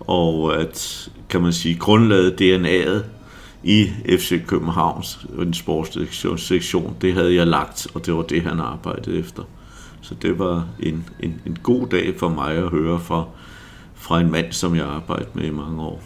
[0.08, 3.04] Og at, kan man sige, grundlaget DNA'et
[3.63, 8.60] i FC Københavns øh, en sportssektion, det havde jeg lagt, og det var det, han
[8.60, 9.43] arbejdede efter.
[10.02, 13.26] Så det var en, en, en god dag for mig at høre fra,
[13.96, 16.04] fra en mand, som jeg arbejdede arbejdet med i mange år.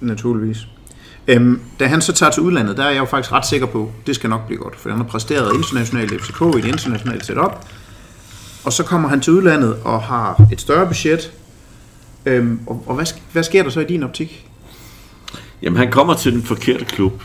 [0.00, 0.66] Naturligvis.
[1.28, 3.92] Øhm, da han så tager til udlandet, der er jeg jo faktisk ret sikker på,
[4.00, 7.26] at det skal nok blive godt, for han har præsteret internationalt FCK i et internationalt
[7.26, 7.66] setup,
[8.64, 11.32] og så kommer han til udlandet og har et større budget,
[12.26, 14.46] øhm, og, og hvad, hvad sker der så i din optik?
[15.62, 17.22] Jamen han kommer til den forkerte klub.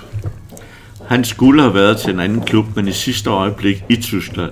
[1.07, 4.51] Han skulle have været til en anden klub, men i sidste øjeblik i Tyskland.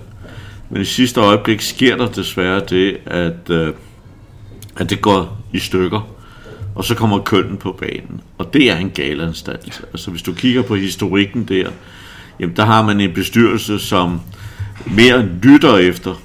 [0.69, 3.73] Men i sidste øjeblik sker der desværre det, at, øh,
[4.77, 6.13] at det går i stykker
[6.75, 8.21] og så kommer kønnen på banen.
[8.37, 9.85] Og det er en galanstalt.
[9.93, 11.69] Altså hvis du kigger på historikken der,
[12.39, 14.21] jamen der har man en bestyrelse, som
[14.85, 16.21] mere lytter efter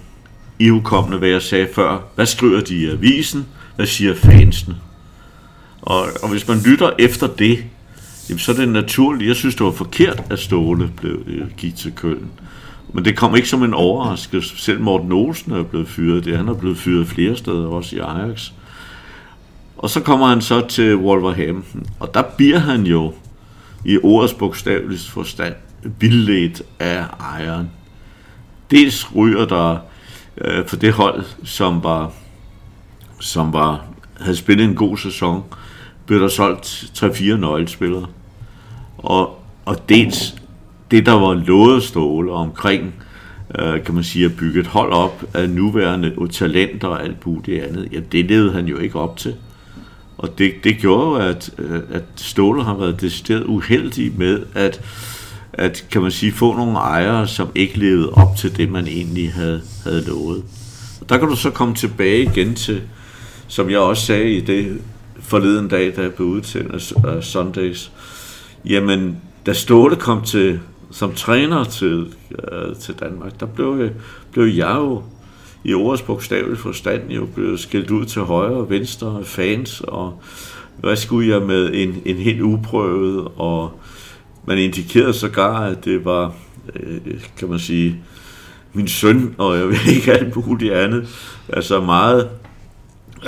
[0.59, 0.70] i
[1.18, 1.98] hvad jeg sagde før.
[2.14, 3.46] Hvad skriver de i avisen?
[3.79, 4.77] Hvad siger fansene?
[5.83, 7.64] Og, og hvis man lytter efter det,
[8.29, 9.29] jamen så er det naturligt.
[9.29, 12.31] Jeg synes, det var forkert, at Ståle blev, øh, gik til Køln.
[12.93, 14.57] Men det kom ikke som en overraskelse.
[14.57, 16.25] Selv Morten Olsen er blevet fyret.
[16.25, 16.37] Det.
[16.37, 18.51] Han er blevet fyret flere steder, også i Ajax.
[19.77, 23.14] Og så kommer han så til Wolverhampton, og der bliver han jo
[23.85, 25.55] i ordets bogstaveligste forstand
[26.01, 27.71] vildledt af ejeren.
[28.71, 29.79] Dels ryger der
[30.38, 32.12] øh, for det hold, som var,
[33.20, 33.85] som var
[34.20, 35.44] havde spillet en god sæson,
[36.07, 36.66] blev der solgt
[36.98, 38.07] 3-4 nøglespillere.
[38.98, 40.35] Og, og dels
[40.90, 42.94] det, der var lovet ståle omkring,
[43.59, 47.62] øh, kan man sige, at bygge et hold op af nuværende talenter og alt muligt
[47.62, 49.35] andet, ja, det levede han jo ikke op til.
[50.18, 54.81] Og det, det gjorde jo, at, øh, at Ståle har været decideret uheldig med at,
[55.52, 59.33] at, kan man sige, få nogle ejere, som ikke levede op til det, man egentlig
[59.33, 60.44] havde, havde lovet.
[61.00, 62.83] Og der kan du så komme tilbage igen til,
[63.49, 64.81] som jeg også sagde i det
[65.21, 67.93] forleden dag, da jeg blev udsendt af Sundays,
[68.65, 73.91] jamen, da Ståle kom til som træner til, uh, til Danmark, der blev,
[74.33, 75.03] blev jeg jo
[75.65, 80.23] i ordets bogstavelige forstand jo blevet skilt ud til højre og venstre fans, og
[80.81, 83.81] hvad skulle jeg med en, en helt uprøvet, og
[84.47, 86.33] man indikerede sågar, at det var,
[86.75, 87.01] øh,
[87.39, 87.97] kan man sige,
[88.73, 91.09] min søn, og jeg ved ikke alt muligt andet.
[91.49, 92.29] Altså meget...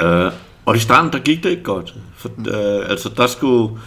[0.03, 0.33] Øh,
[0.67, 1.95] og i starten, der gik det ikke godt.
[2.17, 3.79] For, øh, altså, der skulle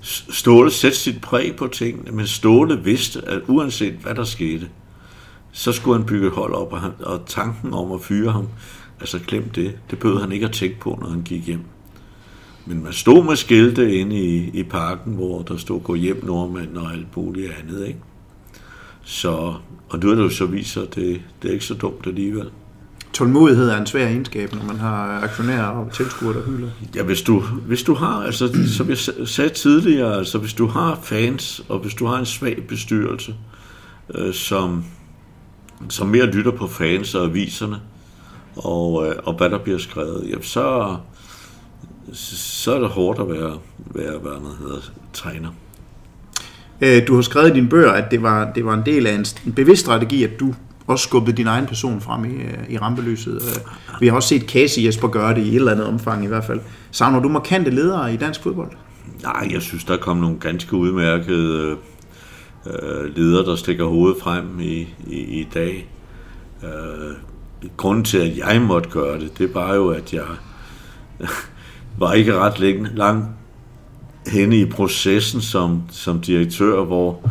[0.00, 4.68] Ståle sætte sit præg på tingene, men Ståle vidste, at uanset hvad der skete,
[5.52, 8.48] så skulle han bygge et hold op, og, han, og tanken om at fyre ham,
[9.00, 11.60] altså glem det, det bød han ikke at tænke på, når han gik hjem.
[12.66, 16.76] Men man stod med skilte inde i, i parken, hvor der stod gå hjem nordmand
[16.76, 17.98] og alt muligt andet, ikke?
[19.04, 19.54] Så,
[19.88, 22.50] og nu er det jo så viser, at det, det er ikke så dumt alligevel.
[23.12, 26.68] Tålmodighed er en svær egenskab, når man har aktionærer og tilskuere, der hylder.
[26.94, 30.98] Ja, hvis du, hvis du har, altså, som jeg sagde tidligere, altså hvis du har
[31.02, 33.34] fans, og hvis du har en svag bestyrelse,
[34.14, 34.84] øh, som,
[35.88, 37.80] som mere lytter på fans og aviserne,
[38.56, 40.96] og, øh, og hvad der bliver skrevet, jamen så,
[42.12, 44.80] så er det hårdt at være, være hvad man hedder,
[45.12, 45.48] træner.
[46.80, 49.14] Øh, du har skrevet i dine bøger, at det var, det var en del af
[49.14, 50.54] en, en bevidst strategi, at du
[50.88, 53.34] også skubbet din egen person frem i, øh, i rampelyset.
[53.34, 56.26] Øh, vi har også set Casey Jesper gøre det i et eller andet omfang i
[56.26, 56.60] hvert fald.
[56.90, 58.70] Savner du markante ledere i dansk fodbold?
[59.22, 61.76] Nej, jeg synes, der kom nogle ganske udmærkede øh,
[62.66, 65.88] øh ledere, der stikker hovedet frem i, i, i dag.
[66.62, 67.16] Øh,
[67.76, 70.26] grunden til, at jeg måtte gøre det, det var jo, at jeg
[71.98, 73.26] var ikke ret længe, langt
[74.26, 77.30] henne i processen som, som direktør, hvor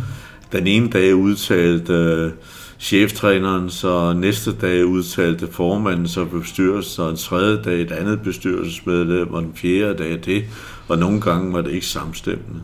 [0.51, 2.31] den ene dag udtalte øh,
[2.79, 9.33] cheftræneren, så næste dag udtalte formanden så bestyrelsen, så en tredje dag et andet bestyrelsesmedlem,
[9.33, 10.45] og den fjerde dag det,
[10.87, 12.61] og nogle gange var det ikke samstemmende.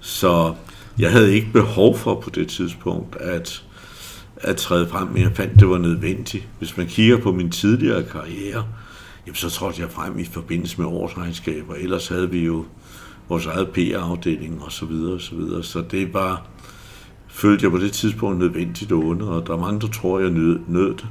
[0.00, 0.54] Så
[0.98, 3.64] jeg havde ikke behov for på det tidspunkt at,
[4.36, 6.48] at træde frem, men jeg fandt, det var nødvendigt.
[6.58, 8.64] Hvis man kigger på min tidligere karriere,
[9.26, 11.74] jamen, så trådte jeg frem i forbindelse med årsregnskaber.
[11.74, 12.64] Ellers havde vi jo
[13.28, 15.62] vores eget PR-afdeling og så videre og så videre.
[15.62, 16.46] Så det var,
[17.38, 20.58] følte jeg på det tidspunkt nødvendigt onde, og der er mange, der tror, jeg nød,
[20.68, 21.06] nød det.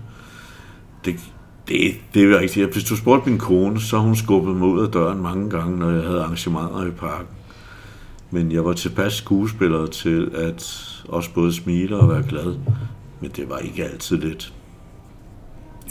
[1.06, 1.20] det.
[1.68, 2.74] Det, det er rigtigt.
[2.74, 5.92] Hvis du spurgte min kone, så hun skubbet mig ud af døren mange gange, når
[5.92, 7.28] jeg havde arrangementer i parken.
[8.32, 12.56] Men jeg var tilpas skuespiller til at også både smile og være glad.
[13.22, 14.54] Men det var ikke altid lidt.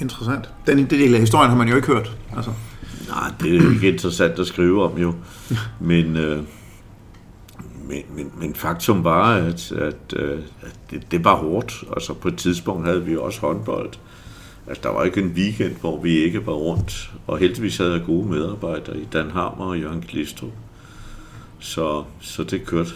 [0.00, 0.50] Interessant.
[0.66, 2.16] Den, del af historien har man jo ikke hørt.
[2.36, 2.50] Altså.
[3.08, 5.14] Nej, det er ikke interessant at skrive om jo.
[5.80, 6.42] Men, øh,
[7.88, 11.84] men, men, men faktum var, at, at, øh, at det, det var hårdt.
[11.92, 13.92] Altså på et tidspunkt havde vi også håndbold.
[14.66, 17.10] Altså der var ikke en weekend, hvor vi ikke var rundt.
[17.26, 20.52] Og heldigvis havde jeg gode medarbejdere i Dan Hammer og Jørgen Glistrup.
[21.58, 22.90] Så, så det kørte.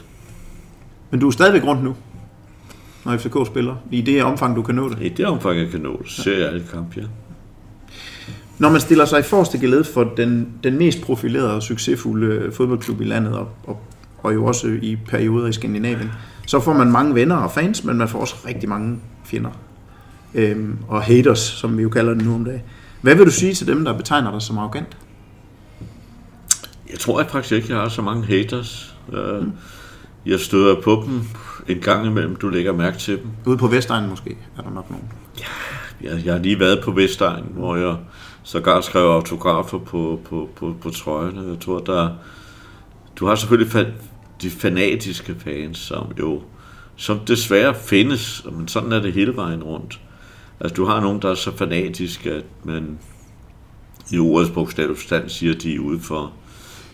[1.10, 1.96] Men du er stadigvæk rundt nu,
[3.04, 3.76] når FCK spiller?
[3.90, 4.98] I det omfang, du kan nå det?
[5.00, 7.02] I det omfang, jeg kan nå det, ser jeg alle kamp, ja.
[8.58, 13.00] Når man stiller sig i forreste geled for den, den mest profilerede og succesfulde fodboldklub
[13.00, 13.80] i landet, og, og,
[14.22, 16.10] og jo også i perioder i Skandinavien,
[16.46, 19.50] så får man mange venner og fans, men man får også rigtig mange fjender.
[20.34, 22.62] Øhm, og haters, som vi jo kalder det nu om dagen.
[23.00, 24.96] Hvad vil du sige til dem, der betegner dig som arrogant?
[26.90, 28.96] Jeg tror jeg faktisk ikke, jeg har så mange haters.
[29.08, 29.52] Mm.
[30.26, 31.20] Jeg støder på dem
[31.68, 32.36] en gang imellem.
[32.36, 33.26] Du lægger mærke til dem.
[33.46, 35.08] Ude på Vestegnen måske, er der nok nogen.
[35.38, 37.96] Ja, jeg, jeg har lige været på Vestegnen, hvor jeg
[38.42, 41.48] sågar skrev autografer på, på, på, på trøjerne.
[41.48, 42.08] Jeg tror, der...
[43.16, 44.02] Du har selvfølgelig fa-
[44.42, 46.42] de fanatiske fans, som jo
[46.96, 50.00] som desværre findes, men sådan er det hele vejen rundt.
[50.60, 52.98] Altså, du har nogen, der er så fanatiske, at man
[54.12, 56.32] i ordets bogstavelstand siger, at de er ude for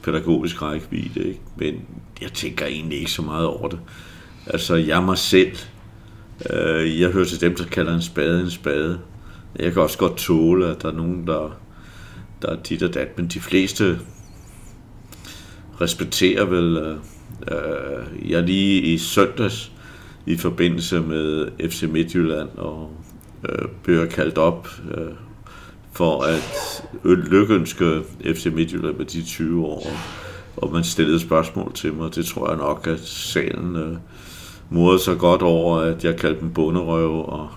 [0.02, 1.40] pædagogisk rækkevidde, ikke?
[1.56, 1.74] men
[2.22, 3.78] jeg tænker egentlig ikke så meget over det.
[4.46, 5.56] Altså, jeg mig selv,
[6.50, 9.00] øh, jeg hører til dem, der kalder en spade en spade.
[9.58, 11.58] Jeg kan også godt tåle, at der er nogen, der,
[12.42, 13.98] der er dit og dat, men de fleste
[15.80, 16.96] respekterer vel, øh,
[17.52, 19.72] øh, jeg lige i søndags,
[20.26, 22.90] i forbindelse med FC Midtjylland, og
[23.48, 25.12] øh, bliver kaldt op øh,
[25.92, 29.86] for at lykønske FC Midtjylland med de 20 år,
[30.56, 32.14] og man stillede spørgsmål til mig.
[32.14, 33.96] Det tror jeg nok, at salen øh,
[34.70, 37.48] morede sig godt over, at jeg kaldte dem bunderøv og,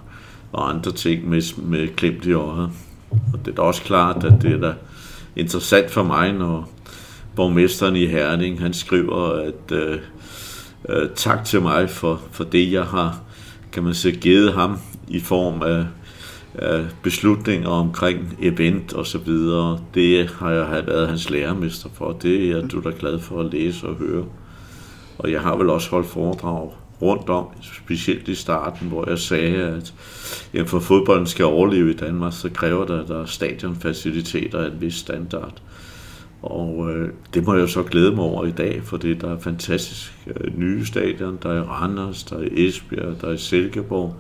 [0.52, 2.70] og andre ting med, med klemt i øjet.
[3.10, 4.74] Og det er da også klart, at det er da
[5.36, 6.70] interessant for mig, når
[7.40, 10.00] borgmesteren i Herning, han skriver, at øh,
[10.90, 13.22] øh, tak til mig for, for det, jeg har,
[13.72, 15.86] kan man sige, givet ham i form af
[17.04, 19.80] beslutninger omkring event og så videre.
[19.94, 22.12] Det har jeg været hans lærermester for.
[22.12, 24.26] Det er du da glad for at læse og høre.
[25.18, 26.72] Og jeg har vel også holdt foredrag
[27.02, 27.46] rundt om,
[27.84, 29.94] specielt i starten, hvor jeg sagde, at
[30.54, 34.68] jamen, for fodbolden skal overleve i Danmark, så kræver det, at der er stadionfaciliteter af
[34.68, 35.54] en vis standard.
[36.42, 39.40] Og øh, det må jeg så glæde mig over i dag, for det der er
[39.40, 41.38] fantastisk øh, nye stadion.
[41.44, 44.16] Der er i Randers, der er i Esbjerg, der er i Silkeborg,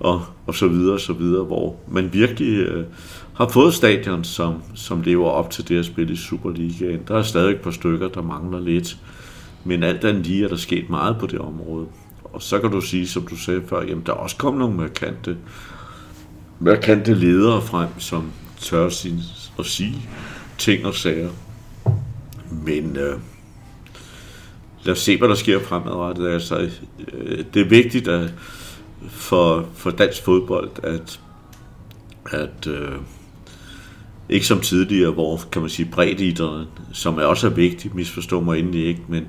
[0.00, 2.84] og, og så videre, og så videre, hvor man virkelig øh,
[3.34, 7.00] har fået stadion, som, som lever op til det at spille i Superligaen.
[7.08, 8.96] Der er stadig et par stykker, der mangler lidt,
[9.64, 11.86] men alt andet lige er der sket meget på det område.
[12.24, 14.76] Og så kan du sige, som du sagde før, jamen der er også kommet nogle
[14.76, 15.36] markante,
[16.60, 18.86] markante ledere frem, som tør
[19.58, 19.96] at sige
[20.60, 21.30] ting og sager.
[22.64, 23.18] Men øh,
[24.82, 26.28] lad os se, hvad der sker fremadrettet.
[26.28, 26.70] Altså,
[27.12, 28.32] øh, det er vigtigt at,
[29.08, 31.20] for, for dansk fodbold, at,
[32.30, 32.92] at øh,
[34.28, 38.58] ikke som tidligere, hvor kan man sige breddeiderne, som er også er vigtigt, misforstå mig
[38.58, 39.26] endelig ikke, men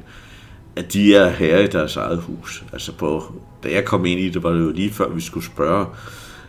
[0.76, 2.64] at de er her i deres eget hus.
[2.74, 5.46] Altså på, da jeg kom ind i det, var det jo lige før vi skulle
[5.46, 5.86] spørge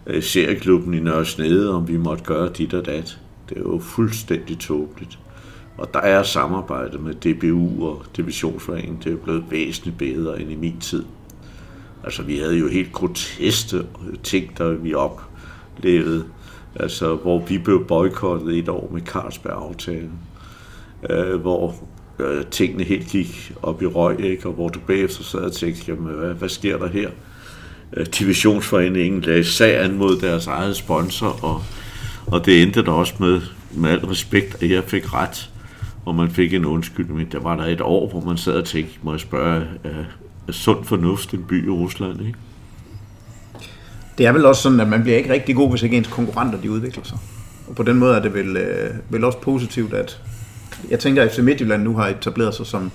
[0.07, 3.19] øh, serieklubben i Nørre Snede, om vi måtte gøre dit og dat.
[3.49, 5.19] Det er jo fuldstændig tåbeligt.
[5.79, 10.57] Og der er samarbejde med DBU og Divisionsforeningen, det er blevet væsentligt bedre end i
[10.57, 11.05] min tid.
[12.05, 13.77] Altså, vi havde jo helt groteske
[14.23, 16.25] ting, der vi oplevede.
[16.77, 20.13] Altså, hvor vi blev boykottet et år med Carlsberg-aftalen.
[21.11, 21.75] Øh, hvor
[22.19, 24.49] øh, tingene helt gik op i røg, ikke?
[24.49, 27.11] og hvor du bagefter sad og tænkte, jamen, hvad, hvad sker der her?
[27.97, 31.63] Øh, Divisionsforeningen lagde sag an mod deres eget sponsor, og,
[32.33, 33.41] og det endte der også med,
[33.71, 35.51] med al respekt, at jeg fik ret,
[36.05, 37.33] og man fik en undskyldning.
[37.33, 40.05] Der var der et år, hvor man sad og tænkte, må jeg spørge, er,
[40.49, 42.39] er sund fornuft en by i Rusland, ikke?
[44.19, 46.61] Det er vel også sådan, at man bliver ikke rigtig god, hvis ikke ens konkurrenter
[46.61, 47.19] de udvikler sig.
[47.69, 50.21] Og på den måde er det vel, øh, vel også positivt, at
[50.91, 52.91] jeg tænker, at FC Midtjylland nu har etableret sig som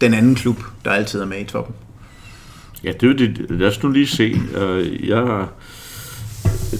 [0.00, 1.74] den anden klub, der altid er med i toppen.
[2.84, 3.46] Ja, det er det.
[3.50, 4.40] Lad os nu lige se.
[4.56, 5.46] Øh, jeg,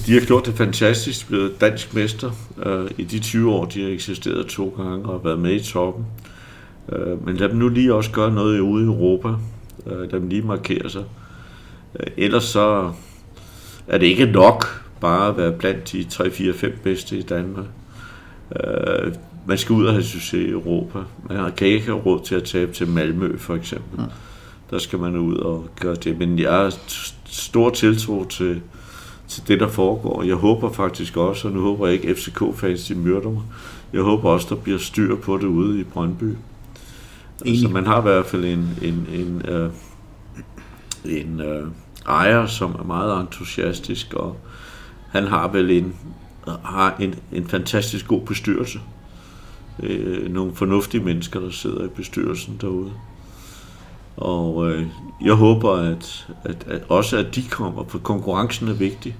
[0.07, 2.31] de har gjort det fantastisk, blevet dansk mester
[2.66, 6.07] øh, i de 20 år, de har eksisteret to gange og været med i toppen.
[6.92, 9.29] Øh, men lad dem nu lige også gøre noget ude i Europa.
[9.87, 11.05] Lad dem lige markere sig.
[12.16, 12.92] Ellers så
[13.87, 17.66] er det ikke nok bare at være blandt de 3, 4, 5 bedste i Danmark
[19.46, 20.99] man skal ud og have succes i Europa.
[21.29, 24.01] Man kan ikke have råd til at tabe til Malmø, for eksempel.
[24.01, 24.07] Ja.
[24.70, 26.18] Der skal man ud og gøre det.
[26.18, 26.79] Men jeg har
[27.25, 28.61] stor tiltro til,
[29.28, 30.22] til det, der foregår.
[30.22, 33.42] Jeg håber faktisk også, og nu håber jeg ikke FCK-fans, de myrder mig.
[33.92, 36.36] Jeg håber også, der bliver styr på det ude i Brøndby.
[37.46, 39.70] Altså, man har i hvert fald en, en, en, øh,
[41.04, 41.66] en øh,
[42.08, 44.36] ejer, som er meget entusiastisk, og
[45.08, 45.94] han har vel en,
[46.64, 48.80] har en, en fantastisk god bestyrelse
[49.82, 52.92] øh, nogle fornuftige mennesker, der sidder i bestyrelsen derude.
[54.16, 54.87] Og øh,
[55.24, 59.16] jeg håber, at, at, at også at de kommer, for konkurrencen er vigtig.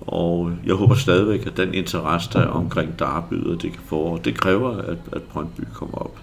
[0.00, 3.82] Og øh, jeg håber stadigvæk, at den interesse, der er omkring Darby, og det kan
[3.86, 6.18] få, det kræver, at, at Brøndby kommer op.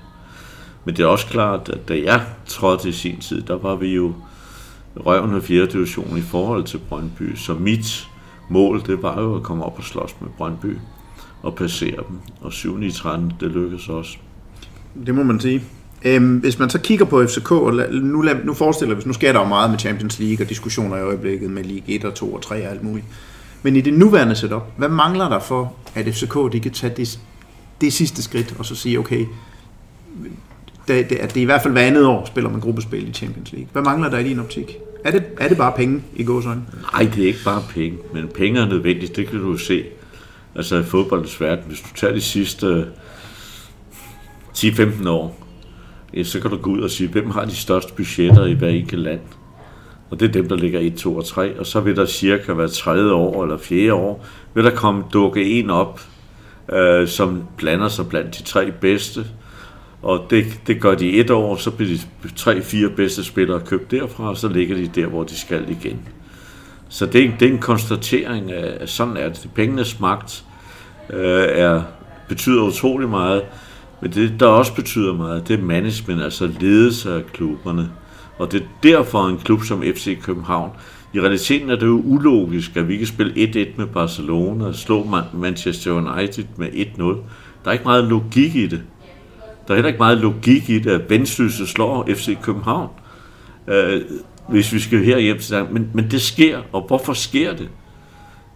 [0.86, 3.96] Men det er også klart, at da jeg trådte i sin tid, der var vi
[3.96, 4.14] jo
[4.96, 5.66] røven af 4.
[5.66, 7.36] division i forhold til Brøndby.
[7.36, 8.08] Så mit
[8.50, 10.78] mål, det var jo at komme op og slås med Brøndby
[11.44, 12.20] og passere dem.
[12.42, 14.18] Og 7 i 13, det lykkedes også.
[15.06, 15.62] Det må man sige.
[16.06, 19.34] Øhm, hvis man så kigger på FCK, og nu, nu forestiller vi os, nu sker
[19.34, 22.34] der jo meget med Champions League og diskussioner i øjeblikket med League 1 og 2
[22.34, 23.06] og 3 og alt muligt.
[23.64, 27.20] Men i det nuværende setup, hvad mangler der for, at FCK de kan tage det,
[27.82, 29.26] det sidste skridt og så sige, okay,
[30.88, 33.52] det, det, at det i hvert fald hver andet år spiller man gruppespil i Champions
[33.52, 33.70] League.
[33.72, 34.78] Hvad mangler der i din optik?
[35.04, 36.62] Er det, er det bare penge i gåsøjne?
[36.94, 39.84] Nej, det er ikke bare penge, men penge er nødvendigt, det kan du se
[40.56, 42.86] altså i fodboldens verden, hvis du tager de sidste
[44.58, 45.47] 10-15 år,
[46.24, 49.02] så kan du gå ud og sige, hvem har de største budgetter i hver enkelt
[49.02, 49.20] land?
[50.10, 51.60] Og det er dem, der ligger 1, 2 og 3.
[51.60, 55.60] Og så vil der cirka hver tredje år eller fjerde år, vil der komme dukke
[55.60, 56.02] en op,
[56.74, 59.26] øh, som blander sig blandt de tre bedste.
[60.02, 64.30] Og det, det gør de et år, så bliver de tre-fire bedste spillere købt derfra,
[64.30, 66.00] og så ligger de der, hvor de skal igen.
[66.89, 69.50] Så det er, det er en konstatering af, at sådan er det.
[69.56, 70.43] Pengenes magt
[71.10, 71.82] øh, er,
[72.27, 73.44] betyder utrolig meget,
[74.02, 77.89] men det, der også betyder meget, det er management, altså ledelse af klubberne.
[78.37, 80.71] Og det er derfor en klub som FC København,
[81.13, 85.08] i realiteten er det jo ulogisk, at vi kan spille 1-1 med Barcelona og slå
[85.33, 87.04] Manchester United med 1-0.
[87.04, 87.17] Der
[87.65, 88.83] er ikke meget logik i det.
[89.67, 92.89] Der er heller ikke meget logik i det, at Vendsyssel slår FC København.
[93.67, 94.02] Øh,
[94.50, 97.69] hvis vi skal her hjem til Men, men det sker, og hvorfor sker det?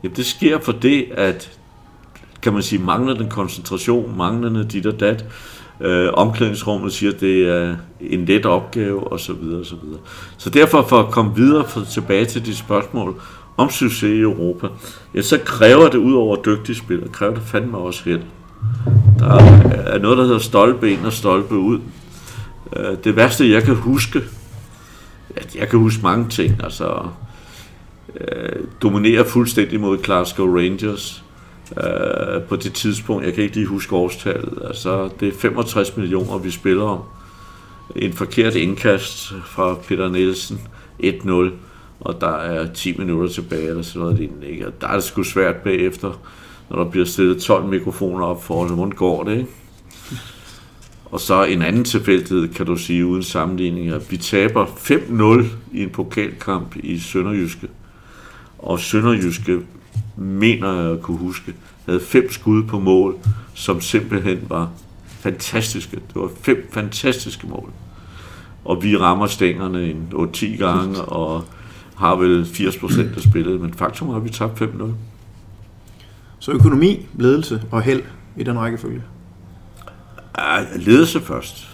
[0.04, 1.60] Jamen det sker for det, at
[2.42, 5.26] kan man sige, manglende koncentration, manglende dit og dat,
[5.84, 10.00] Øh, omklædningsrummet siger, at det er en let opgave, og så videre, og så videre.
[10.38, 13.22] Så derfor for at komme videre for, tilbage til dit spørgsmål
[13.58, 14.68] om succes i Europa,
[15.16, 18.22] ja, så kræver det ud over dygtige spillere, kræver det fandme også held.
[19.20, 19.30] Der
[19.86, 21.80] er noget, der hedder stolpe ind og stolpe ud.
[22.76, 24.22] Øh, det værste, jeg kan huske,
[25.36, 27.06] at jeg kan huske mange ting, altså
[28.22, 31.24] øh, dominerer fuldstændig mod Glasgow Rangers
[31.78, 36.38] øh, på det tidspunkt, jeg kan ikke lige huske årstallet, altså det er 65 millioner,
[36.38, 37.00] vi spiller om.
[37.96, 40.62] En forkert indkast fra Peter Nielsen,
[41.04, 41.32] 1-0,
[42.00, 44.48] og der er 10 minutter tilbage, eller sådan noget lignende.
[44.48, 44.68] Ikke?
[44.68, 46.20] Og der er det sgu svært bagefter,
[46.70, 49.48] når der bliver stillet 12 mikrofoner op for, hvordan går det, ikke?
[51.06, 55.84] Og så en anden tilfældighed, kan du sige, uden sammenligning, at vi taber 5-0 i
[55.84, 57.68] en pokalkamp i Sønderjyske.
[58.60, 59.60] Og Sønderjyske,
[60.18, 61.54] mener jeg at kunne huske,
[61.86, 63.16] havde fem skud på mål,
[63.54, 64.70] som simpelthen var
[65.08, 65.96] fantastiske.
[65.96, 67.72] Det var fem fantastiske mål.
[68.66, 71.44] Og vi rammer stængerne en 8-10 gange, og
[71.96, 74.66] har vel 80% af spillet, men faktum er, at vi tabt 5-0.
[76.40, 78.04] Så økonomi, ledelse og held
[78.38, 79.04] i den rækkefølge?
[80.38, 81.68] Ja, ledelse først,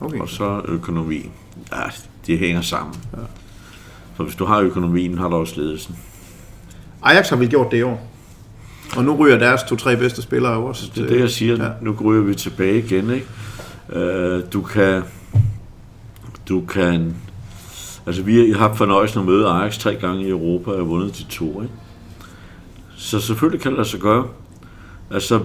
[0.00, 0.18] Okay.
[0.18, 1.30] og så økonomi.
[1.72, 1.82] Ja,
[2.26, 2.94] det hænger sammen.
[3.12, 3.18] Ja.
[4.16, 5.96] Så hvis du har økonomien, har du også ledelsen.
[7.04, 8.10] Ajax har vel gjort det i år.
[8.96, 10.90] Og nu ryger deres to-tre bedste spillere også.
[10.94, 11.64] Det er det, jeg siger.
[11.64, 11.70] Ja.
[11.80, 13.26] Nu ryger vi tilbage igen, ikke?
[13.92, 15.02] Øh, du kan...
[16.48, 17.14] Du kan...
[18.06, 21.18] Altså, vi har haft fornøjelsen at møde Ajax tre gange i Europa og har vundet
[21.18, 21.74] de to, ikke?
[22.96, 24.26] Så selvfølgelig kan det lade sig gøre.
[25.10, 25.40] Altså,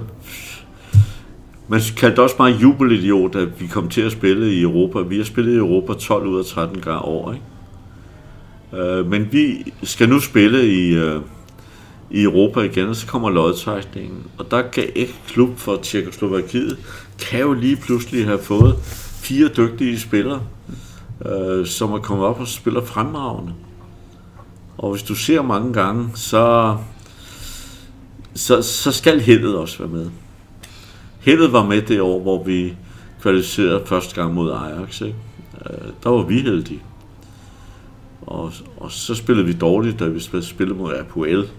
[1.67, 4.99] man kaldte også bare jubelidiot, at vi kom til at spille i Europa.
[4.99, 7.45] Vi har spillet i Europa 12 ud af 13 gange år, ikke?
[8.83, 11.21] Øh, men vi skal nu spille i, øh,
[12.11, 14.23] i Europa igen, og så kommer lodtrækningen.
[14.37, 16.77] Og der kan ikke klub for Tjekoslovakiet,
[17.19, 18.75] kan jo lige pludselig have fået
[19.21, 20.41] fire dygtige spillere,
[21.25, 23.53] øh, som er kommet op og spiller fremragende.
[24.77, 26.77] Og hvis du ser mange gange, så,
[28.33, 30.09] så, så skal heldet også være med.
[31.19, 32.73] Heldet var med det år, hvor vi
[33.21, 35.01] kvalificerede første gang mod Ajax.
[35.01, 35.15] Ikke?
[35.65, 36.81] Øh, Der var vi heldige.
[38.21, 41.49] Og, og så spillede vi dårligt, da vi spillede mod Apoel,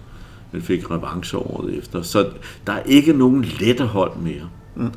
[0.51, 2.01] men fik revanche året efter.
[2.01, 2.29] Så
[2.67, 4.49] der er ikke nogen lette hold mere.
[4.75, 4.91] Mm.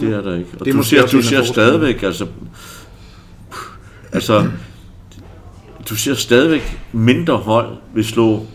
[0.00, 0.50] Det er der ikke.
[0.60, 2.26] Og Det du ser, du ser stadigvæk, altså,
[4.12, 4.46] altså,
[5.88, 8.46] du ser stadigvæk mindre hold vil slå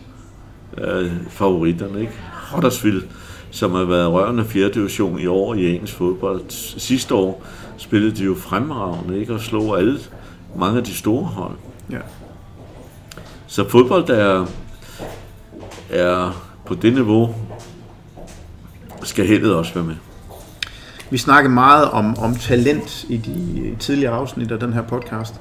[0.78, 2.14] øh, favoritterne, ikke?
[2.54, 3.04] Huddersfield,
[3.52, 4.70] som har været rørende 4.
[4.70, 6.42] division i år i engelsk fodbold.
[6.78, 7.46] Sidste år
[7.78, 9.34] spillede de jo fremragende, ikke?
[9.34, 10.00] Og slog alle,
[10.58, 11.56] mange af de store hold.
[11.92, 12.00] Ja.
[13.48, 14.46] Så fodbold er,
[15.90, 17.36] er på det niveau,
[19.04, 19.96] skal heldet også være med.
[21.10, 25.34] Vi snakker meget om, om talent i de tidligere afsnit af den her podcast.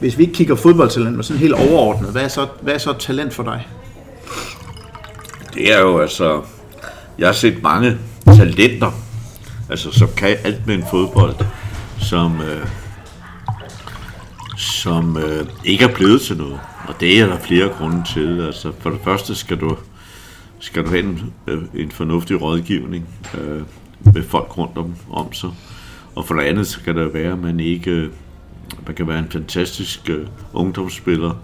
[0.00, 2.92] Hvis vi ikke kigger fodboldtalent, men sådan helt overordnet, hvad er så, hvad er så
[2.92, 3.68] talent for dig?
[5.54, 6.42] Det er jo altså...
[7.18, 7.98] Jeg har set mange
[8.36, 8.90] talenter,
[9.70, 11.34] altså som kan alt med en fodbold,
[11.98, 12.66] som, øh,
[14.56, 16.60] som øh, ikke er blevet til noget.
[16.88, 18.40] Og det er der flere grunde til.
[18.40, 19.76] Altså for det første skal du,
[20.58, 23.08] skal du have en, øh, en fornuftig rådgivning
[23.38, 23.62] øh,
[24.14, 25.50] med folk rundt om, om sig.
[26.14, 27.90] Og for det andet så kan der være, at man ikke...
[27.90, 28.10] Øh,
[28.86, 31.34] man kan være en fantastisk øh, ungdomsspiller,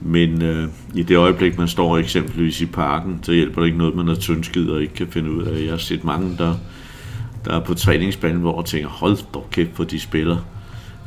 [0.00, 3.94] men øh, i det øjeblik, man står eksempelvis i parken, så hjælper det ikke noget,
[3.94, 5.62] man er tyndskid og ikke kan finde ud af.
[5.62, 6.54] Jeg har set mange, der,
[7.44, 10.36] der er på træningsbanen, hvor jeg tænker, hold dog kæft, hvor de spiller.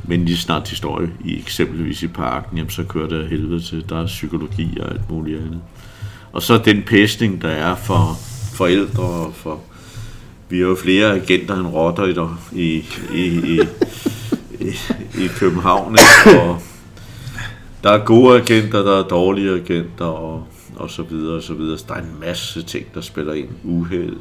[0.07, 3.89] Men lige snart de står i eksempelvis i parken, jamen, så kører der helvede til.
[3.89, 5.61] Der er psykologi og alt muligt andet.
[6.31, 8.17] Og så den pæsning, der er for
[8.53, 9.61] forældre og for...
[10.49, 12.83] Vi har jo flere agenter end rotter i, i,
[13.13, 13.59] i, i,
[14.59, 14.73] i,
[15.23, 16.41] i København, ikke?
[16.41, 16.61] og
[17.83, 21.77] der er gode agenter, der er dårlige agenter, og, og så videre, og så videre.
[21.77, 23.49] Så der er en masse ting, der spiller ind.
[23.63, 24.17] Uheld.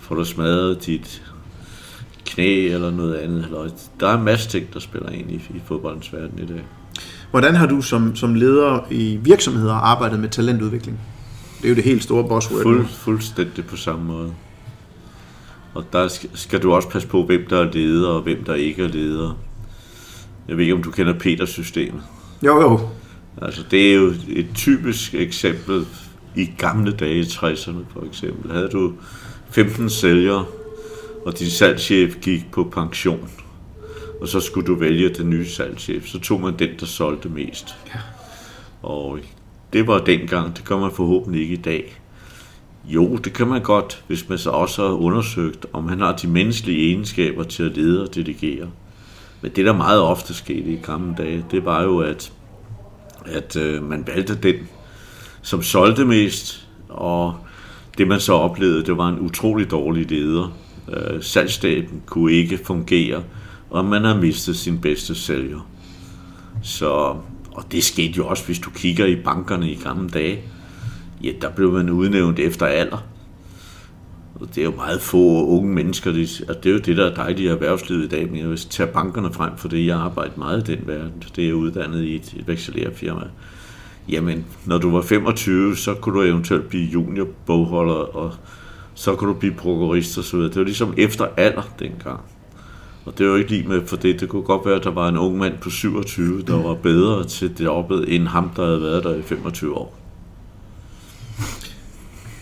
[0.00, 1.22] Får du smadret dit
[2.26, 3.44] knæ eller noget andet.
[3.44, 3.68] Eller,
[4.00, 6.64] der er en masse ting, der spiller ind i, i fodboldens verden i dag.
[7.30, 11.00] Hvordan har du som, som leder i virksomheder arbejdet med talentudvikling?
[11.58, 12.62] Det er jo det helt store buzzword.
[12.62, 14.34] Fuld, fuldstændig på samme måde.
[15.74, 18.84] Og der skal, du også passe på, hvem der er leder, og hvem der ikke
[18.84, 19.38] er leder.
[20.48, 22.02] Jeg ved ikke, om du kender Peters-systemet.
[22.42, 22.80] Jo, jo.
[23.42, 25.86] Altså, det er jo et typisk eksempel
[26.36, 28.52] i gamle dage i 60'erne, for eksempel.
[28.52, 28.92] Havde du
[29.50, 30.44] 15 sælgere,
[31.24, 33.30] og din salgschef gik på pension,
[34.20, 37.76] og så skulle du vælge den nye salgschef, så tog man den, der solgte mest.
[37.94, 38.00] Ja.
[38.82, 39.18] Og
[39.72, 42.00] det var dengang, det gør man forhåbentlig ikke i dag.
[42.84, 46.28] Jo, det kan man godt, hvis man så også har undersøgt, om han har de
[46.28, 48.70] menneskelige egenskaber til at lede og delegere.
[49.40, 52.32] Men det, der meget ofte skete i gamle dage, det var jo, at,
[53.26, 54.54] at øh, man valgte den,
[55.42, 57.36] som solgte mest, og
[57.98, 60.52] det man så oplevede, det var en utrolig dårlig leder.
[60.92, 63.22] Øh, salgsstaben kunne ikke fungere,
[63.70, 65.68] og man har mistet sin bedste sælger.
[66.62, 66.90] Så,
[67.52, 70.40] og det skete jo også, hvis du kigger i bankerne i gamle dage.
[71.22, 73.06] Ja, der blev man udnævnt efter alder.
[74.34, 77.10] Og det er jo meget få unge mennesker, det, og det er jo det, der
[77.10, 79.96] er dejligt i erhvervslivet i dag, men jeg vil tage bankerne frem, for det jeg
[79.96, 81.22] arbejder meget i den verden.
[81.36, 83.24] Det er uddannet i et, et vekselærfirma.
[84.08, 88.34] Jamen, når du var 25, så kunne du eventuelt blive juniorbogholder, og
[88.94, 90.50] så kunne du blive prokurist og så videre.
[90.50, 92.20] Det var ligesom efter alder dengang.
[93.04, 94.20] Og det var jo ikke lige med for det.
[94.20, 97.24] Det kunne godt være, at der var en ung mand på 27, der var bedre
[97.24, 99.98] til det jobbet, end ham, der havde været der i 25 år.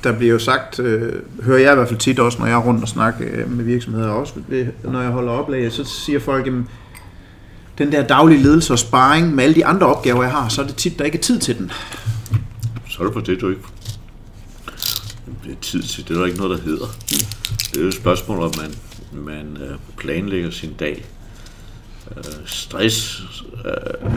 [0.04, 2.62] Der bliver jo sagt, øh, hører jeg i hvert fald tit også, når jeg er
[2.62, 4.34] rundt og snakker øh, med virksomheder, også
[4.84, 6.52] når jeg holder oplag, så siger folk, at
[7.78, 10.66] den der daglige ledelse og sparring med alle de andre opgaver, jeg har, så er
[10.66, 11.70] det tit, der ikke er tid til den.
[12.88, 13.62] Så er det på det, du ikke
[15.60, 16.08] tid til.
[16.08, 16.86] Det er der ikke noget, der hedder.
[17.70, 18.74] Det er jo et spørgsmål, om man,
[19.24, 21.04] man øh, planlægger sin dag.
[22.16, 23.22] Øh, stress.
[23.64, 24.10] Øh,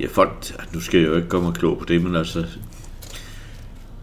[0.00, 2.46] ja, folk, nu skal jeg jo ikke gøre mig klog på det, men altså,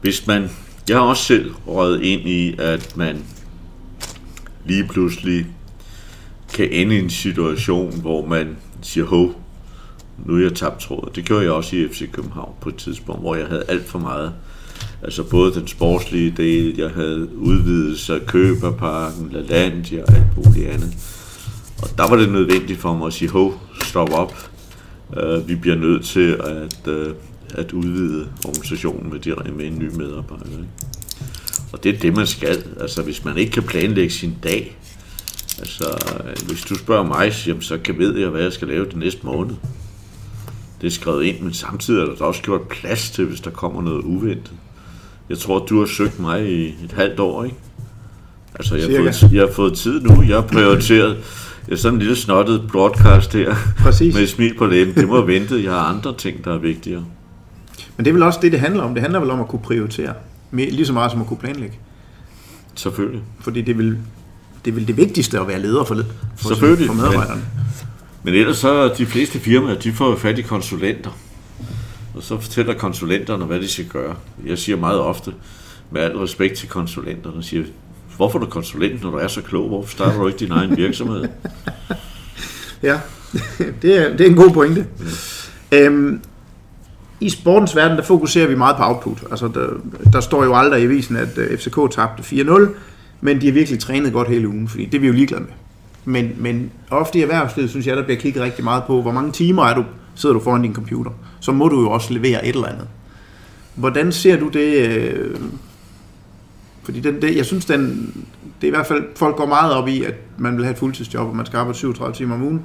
[0.01, 0.49] hvis man,
[0.89, 3.25] jeg har også selv røget ind i, at man
[4.65, 5.47] lige pludselig
[6.53, 9.41] kan ende i en situation, hvor man siger, hov,
[10.25, 11.15] nu er jeg tabt trådet.
[11.15, 13.99] Det gjorde jeg også i FC København på et tidspunkt, hvor jeg havde alt for
[13.99, 14.33] meget.
[15.03, 20.93] Altså både den sportslige del, jeg havde udvidelse af Køberparken, LaLandia og alt muligt andet.
[21.81, 24.49] Og der var det nødvendigt for mig at sige, hov, stop op.
[25.09, 27.13] Uh, vi bliver nødt til at, uh,
[27.49, 30.45] at udvide organisationen med, de, med en ny medarbejder.
[30.45, 30.67] Ikke?
[31.71, 32.63] Og det er det, man skal.
[32.79, 34.77] Altså, hvis man ikke kan planlægge sin dag,
[35.59, 38.85] altså, øh, hvis du spørger mig, jamen, så kan ved jeg, hvad jeg skal lave
[38.91, 39.55] den næste måned.
[40.81, 43.81] Det er skrevet ind, men samtidig er der også gjort plads til, hvis der kommer
[43.81, 44.51] noget uventet.
[45.29, 47.55] Jeg tror, du har søgt mig i et halvt år, ikke?
[48.55, 50.21] Altså, jeg har, fået, jeg har fået tid nu.
[50.21, 51.17] Jeg har prioriteret
[51.69, 53.55] jeg er sådan en lille snottet broadcast her.
[53.77, 54.15] Præcis.
[54.15, 54.95] Med smil på læben.
[54.95, 55.63] Det må vente.
[55.63, 57.05] Jeg har andre ting, der er vigtigere.
[57.97, 58.93] Men det er vel også det, det handler om.
[58.93, 60.13] Det handler vel om at kunne prioritere.
[60.51, 61.79] Lige så meget som at kunne planlægge.
[62.75, 63.21] Selvfølgelig.
[63.39, 63.97] Fordi det vil
[64.65, 65.95] det er vel det vigtigste at være leder for,
[66.37, 67.41] for, Selvfølgelig, for medarbejderne.
[67.41, 67.43] Men,
[68.23, 71.17] men ellers så de fleste firmaer, de får fat i konsulenter.
[72.15, 74.15] Og så fortæller konsulenterne, hvad de skal gøre.
[74.45, 75.33] Jeg siger meget ofte,
[75.91, 77.63] med al respekt til konsulenterne, siger,
[78.15, 79.67] hvorfor er du konsulent, når du er så klog?
[79.67, 81.25] Hvorfor starter du ikke din egen virksomhed?
[82.83, 82.99] ja,
[83.81, 84.87] det er, det er en god pointe.
[85.71, 85.85] Ja.
[85.85, 86.21] Øhm,
[87.19, 89.23] I sportens verden, der fokuserer vi meget på output.
[89.31, 89.67] Altså, der,
[90.13, 92.67] der står jo aldrig i avisen, at øh, FCK tabte 4-0,
[93.21, 95.51] men de har virkelig trænet godt hele ugen, fordi det er vi jo ligeglade med.
[96.05, 99.31] Men, men ofte i erhvervslivet, synes jeg, der bliver kigget rigtig meget på, hvor mange
[99.31, 99.83] timer er du,
[100.15, 101.11] sidder du foran din computer.
[101.39, 102.87] Så må du jo også levere et eller andet.
[103.75, 104.87] Hvordan ser du det?
[104.87, 105.39] Øh,
[106.83, 108.13] fordi den, det, jeg synes, den,
[108.61, 110.77] det er i hvert fald, folk går meget op i, at man vil have et
[110.77, 112.61] fuldtidsjob, og man skal arbejde 37 timer om ugen,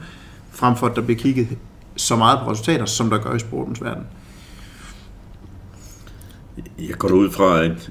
[0.51, 1.49] frem for at der bliver kigget
[1.97, 4.05] så meget på resultater, som der gør i sportens verden.
[6.78, 7.90] Jeg går ud fra, at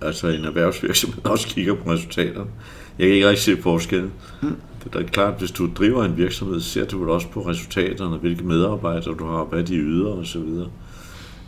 [0.00, 2.50] altså en erhvervsvirksomhed også kigger på resultaterne.
[2.98, 4.12] Jeg kan ikke rigtig se forskellen.
[4.42, 4.56] Mm.
[4.84, 8.44] Det er klart, hvis du driver en virksomhed, ser du vel også på resultaterne, hvilke
[8.44, 10.42] medarbejdere du har, hvad de yder osv.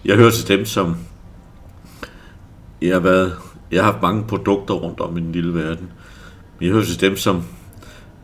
[0.04, 0.96] Jeg hører til dem, som
[2.82, 3.32] jeg har været,
[3.70, 5.90] jeg har haft mange produkter rundt om i den lille verden,
[6.58, 7.42] men jeg hører til dem, som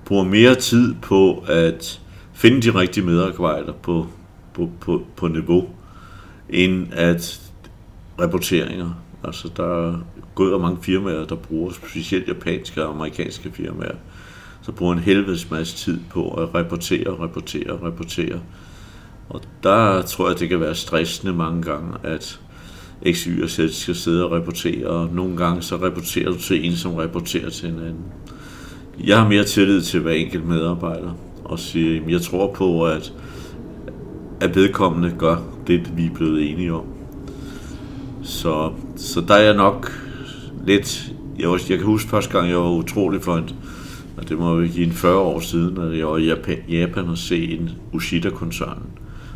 [0.05, 2.01] bruger mere tid på at
[2.33, 4.07] finde de rigtige medarbejdere på,
[4.55, 5.69] på, på, på niveau,
[6.49, 7.41] end at
[8.21, 8.91] rapporteringer.
[9.25, 9.99] Altså, der er
[10.35, 13.97] gået mange firmaer, der bruger specielt japanske og amerikanske firmaer,
[14.63, 18.41] så bruger en helvedes masse tid på at rapportere, rapportere, rapportere.
[19.29, 22.41] Og der tror jeg, det kan være stressende mange gange, at
[23.13, 26.67] X, Y og Z skal sidde og rapportere, og nogle gange så rapporterer du til
[26.67, 28.05] en, som rapporterer til en anden.
[29.05, 31.11] Jeg har mere tillid til hver enkelt medarbejder,
[31.45, 33.13] og siger, jeg tror på, at,
[34.41, 35.37] at vedkommende gør
[35.67, 36.85] det, vi er blevet enige om.
[38.23, 39.93] Så, så der er jeg nok
[40.67, 41.13] lidt...
[41.39, 43.51] Jeg, jeg kan huske første gang, jeg var utrolig for en,
[44.21, 47.09] og det må jo give en 40 år siden, at jeg var i Japan, Japan
[47.09, 48.91] og se en Ushida-koncernen.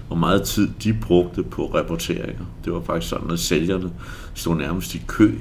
[0.06, 2.44] Hvor meget tid de brugte på rapporteringer.
[2.64, 3.90] Det var faktisk sådan, at sælgerne
[4.34, 5.32] stod nærmest i kø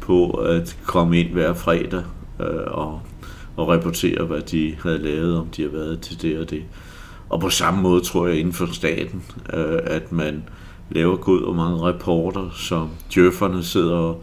[0.00, 2.02] på at komme ind hver fredag
[2.40, 3.00] øh, og,
[3.56, 6.62] og rapportere, hvad de havde lavet, om de havde været til det og det.
[7.28, 9.22] Og på samme måde tror jeg inden for staten,
[9.54, 10.44] øh, at man
[10.90, 14.22] laver god og mange rapporter, som djøfferne sidder og,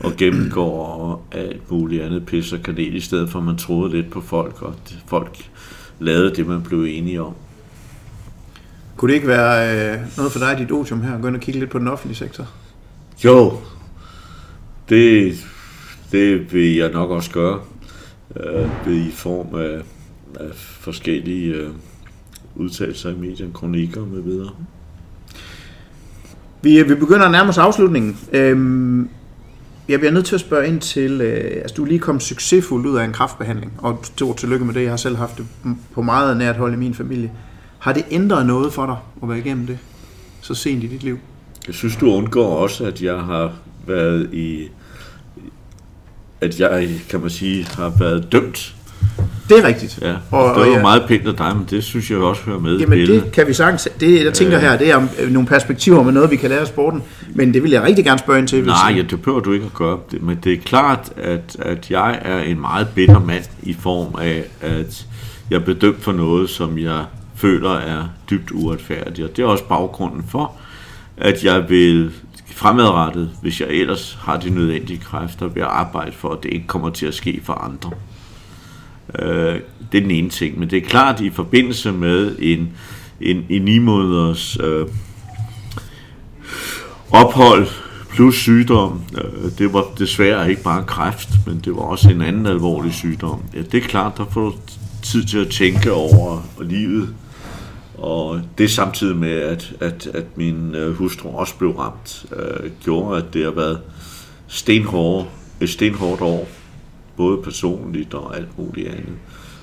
[0.00, 4.10] og gennemgår alt muligt andet pis og kanel, i stedet for at man troede lidt
[4.10, 4.74] på folk, og
[5.06, 5.50] folk
[5.98, 7.34] lavede det, man blev enige om.
[8.96, 11.42] Kunne det ikke være øh, noget for dig, dit otium her, at gå ind og
[11.42, 12.46] kigge lidt på den offentlige sektor?
[13.24, 13.52] Jo,
[14.88, 15.36] det,
[16.12, 17.60] det vil jeg nok også gøre.
[18.36, 19.82] Øh, i form af,
[20.40, 21.70] af forskellige øh,
[22.54, 24.50] udtalelser i medierne, kronikker med videre.
[26.62, 28.18] Vi, vi begynder at nærme os afslutningen.
[28.32, 29.08] Øhm,
[29.88, 32.86] jeg bliver nødt til at spørge ind til, øh, altså du er lige kommet succesfuldt
[32.86, 35.46] ud af en kraftbehandling, og stort tillykke med det, jeg har selv haft det
[35.94, 37.30] på meget nært hold i min familie.
[37.78, 39.78] Har det ændret noget for dig at være igennem det
[40.40, 41.18] så sent i dit liv?
[41.66, 43.52] Jeg synes, du undgår også, at jeg har
[43.86, 44.68] været i...
[46.40, 48.74] At jeg, kan man sige, har været dømt.
[49.48, 49.98] Det er rigtigt.
[50.02, 50.82] Ja, og, det var jo ja.
[50.82, 53.46] meget pænt af dig, men det synes jeg også hører med Jamen i det kan
[53.46, 53.88] vi sagtens.
[54.00, 56.60] Det, jeg tænker her, det er om øh, nogle perspektiver med noget, vi kan lære
[56.60, 57.02] af sporten.
[57.34, 58.64] Men det vil jeg rigtig gerne spørge ind til.
[58.64, 59.98] Nej, ja, det behøver du ikke at gøre.
[60.20, 64.44] Men det er klart, at, at jeg er en meget bitter mand i form af,
[64.60, 65.06] at
[65.50, 69.28] jeg blev dømt for noget, som jeg føler er dybt uretfærdigt.
[69.28, 70.52] Og det er også baggrunden for,
[71.16, 72.10] at jeg vil
[72.46, 76.90] fremadrettet, hvis jeg ellers har de nødvendige kræfter, vil arbejde for, at det ikke kommer
[76.90, 77.90] til at ske for andre.
[79.18, 79.60] Øh,
[79.92, 80.58] det er den ene ting.
[80.58, 82.68] Men det er klart, i forbindelse med en,
[83.20, 84.86] en, en 9 måneders øh,
[87.10, 87.66] ophold
[88.10, 92.46] plus sygdom, øh, det var desværre ikke bare kræft, men det var også en anden
[92.46, 93.42] alvorlig sygdom.
[93.54, 94.54] Ja, det er klart, der får du
[95.02, 97.14] tid til at tænke over livet
[97.98, 103.18] og det samtidig med, at, at, at min øh, hustru også blev ramt, øh, gjorde,
[103.18, 103.80] at det har været
[104.46, 105.26] stenhårde,
[105.60, 106.48] et stenhårdt år,
[107.16, 109.16] både personligt og alt muligt andet.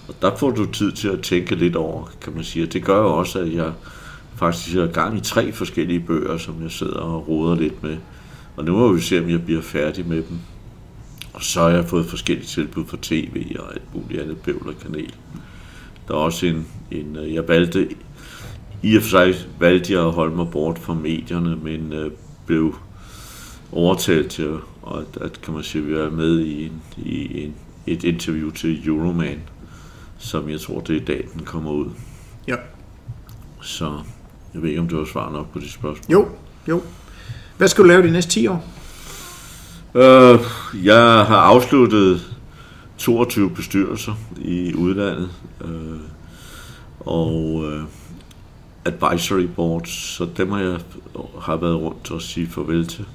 [0.07, 2.65] Og der får du tid til at tænke lidt over, kan man sige.
[2.65, 3.71] Det gør jo også, at jeg
[4.35, 7.97] faktisk har gang i tre forskellige bøger, som jeg sidder og roder lidt med.
[8.57, 10.37] Og nu må vi se, om jeg bliver færdig med dem.
[11.33, 14.79] Og så har jeg fået forskellige tilbud fra tv og alt muligt andet bøvl og
[14.81, 15.13] kanel.
[16.07, 17.87] Der er også en, en øh, jeg valgte
[18.83, 22.11] i og for sig valgte jeg at holde mig bort fra medierne, men øh,
[22.45, 22.75] blev
[23.71, 24.57] overtalt til at,
[25.21, 27.55] at, kan man sige, være med i, en, i en,
[27.87, 29.39] et interview til Euroman,
[30.17, 31.89] som jeg tror, det er i dag, den kommer ud.
[32.47, 32.55] Ja.
[33.61, 33.99] Så
[34.53, 36.11] jeg ved ikke, om det var svar nok på de spørgsmål.
[36.11, 36.27] Jo,
[36.67, 36.81] jo.
[37.57, 38.65] Hvad skal du lave de næste 10 år?
[39.95, 40.39] Øh,
[40.85, 42.37] jeg har afsluttet
[42.97, 45.29] 22 bestyrelser i udlandet,
[45.61, 45.99] øh,
[46.99, 47.83] og øh,
[48.85, 50.79] advisory boards, så dem har jeg
[51.41, 53.05] har været rundt og sige farvel til.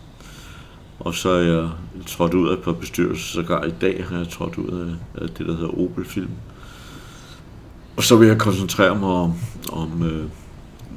[1.06, 1.68] Og så er jeg
[2.06, 5.28] trådt ud af et par bestyrelser, sågar i dag har jeg trådt ud af, af
[5.28, 6.30] det, der hedder Opel Film.
[7.96, 9.32] Og så vil jeg koncentrere mig om,
[9.72, 10.24] om øh,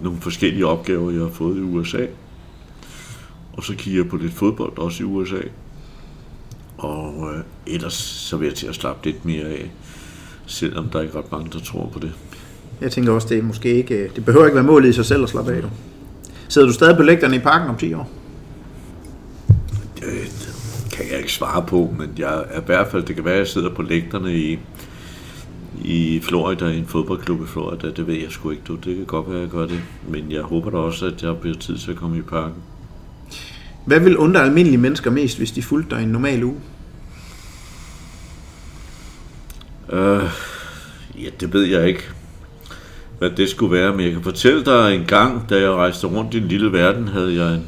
[0.04, 2.06] nogle forskellige opgaver, jeg har fået i USA.
[3.54, 5.42] Og så kigger jeg på lidt fodbold, også i USA.
[6.78, 7.44] Og øh,
[7.74, 9.72] ellers så vil jeg til at slappe lidt mere af,
[10.46, 12.12] selvom der er ikke ret mange, der tror på det.
[12.82, 15.06] Jeg tænker også, det er måske ikke, øh, det behøver ikke være målet i sig
[15.06, 15.62] selv at slappe af.
[15.62, 15.70] Du.
[16.48, 18.10] Sidder du stadig på lægterne i parken om 10 år?
[20.00, 23.34] Det kan jeg ikke svare på, men jeg er i hvert fald, det kan være,
[23.34, 24.60] at jeg sidder på lægterne i,
[25.82, 28.76] i Florida, i en fodboldklub i Florida, det ved jeg sgu ikke, du.
[28.76, 31.38] Det kan godt være, at jeg gør det, men jeg håber da også, at jeg
[31.38, 32.62] bliver tid til at komme i parken.
[33.86, 36.58] Hvad vil undre almindelige mennesker mest, hvis de fulgte dig en normal uge?
[39.92, 40.24] Øh,
[41.16, 42.04] ja, det ved jeg ikke
[43.20, 43.92] hvad det skulle være.
[43.96, 47.08] Men jeg kan fortælle dig, en gang, da jeg rejste rundt i en lille verden,
[47.08, 47.68] havde jeg en,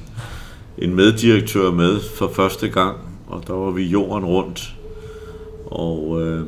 [0.77, 2.97] en meddirektør med for første gang,
[3.27, 4.73] og der var vi jorden rundt.
[5.65, 6.45] Og øh,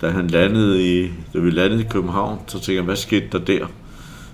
[0.00, 3.38] da han landede i, da vi landede i København, så tænkte jeg, hvad skete der
[3.38, 3.66] der?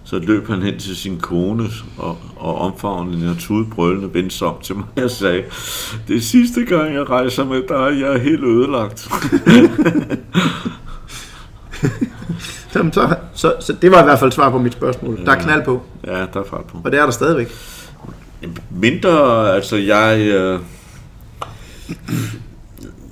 [0.05, 1.65] Så løb han hen til sin kone
[1.99, 5.45] og, og omfavnede en tudbrølende vendte sig om til mig og sagde,
[6.09, 9.09] det er sidste gang, jeg rejser med dig, jeg er helt ødelagt.
[12.75, 15.17] Jamen, så, så, så det var i hvert fald svar på mit spørgsmål.
[15.19, 15.25] Ja.
[15.25, 15.83] Der er knald på.
[16.07, 16.79] Ja, der er fart på.
[16.85, 17.49] Og det er der stadigvæk.
[18.71, 20.19] Mindre, altså jeg...
[20.21, 20.61] Øh,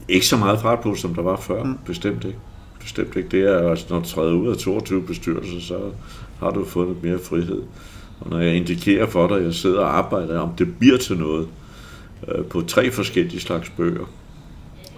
[0.08, 1.64] ikke så meget fart på, som der var før.
[1.64, 1.78] Mm.
[1.86, 2.38] Bestemt ikke.
[2.80, 3.28] Bestemt ikke.
[3.28, 5.78] Det er altså, når du træder ud af 22 bestyrelser, så
[6.38, 7.62] har du fået lidt mere frihed.
[8.20, 11.18] Og når jeg indikerer for dig, at jeg sidder og arbejder, om det bliver til
[11.18, 11.48] noget,
[12.28, 14.10] øh, på tre forskellige slags bøger,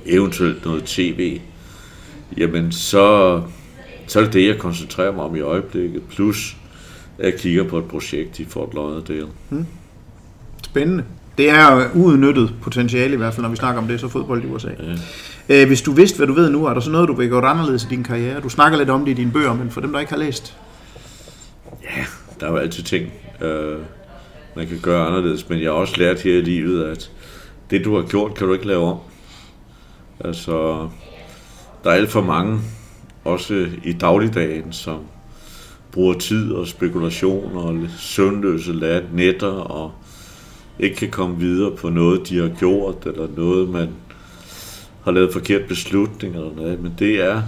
[0.07, 1.41] eventuelt noget tv,
[2.37, 3.43] jamen så,
[4.07, 6.03] så er det det, jeg koncentrerer mig om i øjeblikket.
[6.03, 6.57] Plus,
[7.18, 9.29] at jeg kigger på et projekt i Fort Lauderdale.
[9.49, 9.66] Hmm.
[10.79, 11.05] Spændende.
[11.39, 14.47] Det er uudnyttet potentiale i hvert fald, når vi snakker om det, så fodbold i
[14.47, 14.68] USA.
[15.49, 15.62] Ja.
[15.62, 17.47] Øh, hvis du vidste, hvad du ved nu, er der så noget, du vil gøre
[17.47, 18.41] anderledes i din karriere?
[18.41, 20.57] Du snakker lidt om det i dine bøger, men for dem, der ikke har læst?
[21.85, 22.05] Ja,
[22.41, 23.79] der er jo altid ting, øh,
[24.57, 27.11] man kan gøre anderledes, men jeg har også lært her i livet, at,
[27.70, 28.99] det du har gjort, kan du ikke lave om.
[30.20, 30.89] Altså,
[31.85, 32.61] der er alt for mange,
[33.24, 34.99] også i dagligdagen, som
[35.93, 39.93] bruger tid og spekulation og søvnløse nætter og
[40.79, 43.89] ikke kan komme videre på noget, de har gjort, eller noget, man
[45.05, 46.83] har lavet forkert beslutning eller noget.
[46.83, 47.43] Men det er,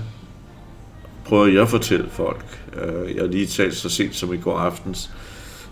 [1.24, 2.62] prøver jeg at fortælle folk.
[2.76, 5.10] Øh, jeg har lige talt så sent som i går aftens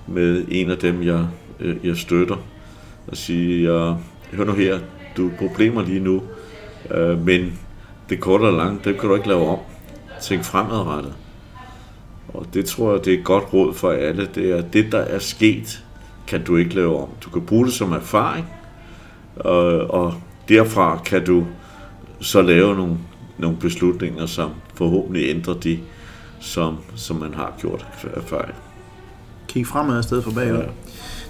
[0.07, 1.27] med en af dem, jeg,
[1.61, 2.37] øh, jeg støtter,
[3.07, 3.97] og sige, jeg,
[4.33, 4.79] hør nu her,
[5.17, 6.23] du har problemer lige nu,
[6.95, 7.59] øh, men
[8.09, 9.59] det korte og langt, det kan du ikke lave om.
[10.23, 11.15] Tænk fremadrettet.
[12.29, 14.29] Og det tror jeg, det er et godt råd for alle.
[14.35, 15.85] Det er, det der er sket,
[16.29, 17.09] kan du ikke lave om.
[17.25, 18.47] Du kan bruge det som erfaring,
[19.37, 20.15] og, og
[20.49, 21.47] derfra kan du
[22.21, 22.97] så lave nogle,
[23.39, 25.79] nogle beslutninger, som forhåbentlig ændrer de,
[26.41, 28.55] som, som man har gjort erfaring.
[29.49, 30.59] Kig fremad i stedet for bagud.
[30.59, 30.65] Ja.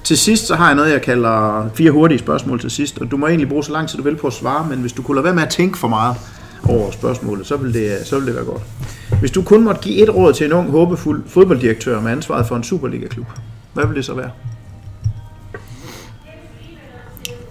[0.05, 3.17] Til sidst så har jeg noget, jeg kalder fire hurtige spørgsmål til sidst, og du
[3.17, 5.15] må egentlig bruge så lang tid du vil på at svare, men hvis du kunne
[5.15, 6.17] lade være med at tænke for meget
[6.69, 8.63] over spørgsmålet, så vil det, så vil det være godt.
[9.21, 12.57] Hvis du kun måtte give et råd til en ung, håbefuld fodbolddirektør med ansvaret for
[12.57, 13.27] en Superliga-klub,
[13.75, 14.31] hvad vil det så være?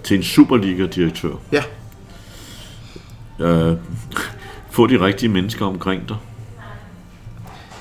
[0.08, 1.34] Til en Superliga-direktør?
[1.52, 1.62] Ja.
[3.38, 3.76] Øh,
[4.70, 6.16] få de rigtige mennesker omkring dig.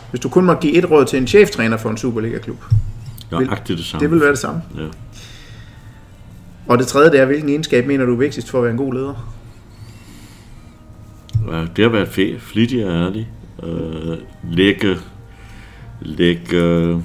[0.09, 2.63] Hvis du kun måtte give et råd til en cheftræner for en Superliga-klub?
[3.31, 4.03] Ja, vil, det samme.
[4.03, 4.61] Det vil være det samme?
[4.77, 4.87] Ja.
[6.67, 8.77] Og det tredje det er, hvilken egenskab mener du er vigtigst for at være en
[8.77, 9.33] god leder?
[11.51, 13.29] Ja, det at være flittig og ærlig.
[13.63, 14.97] Øh, lægge,
[16.01, 17.01] lægge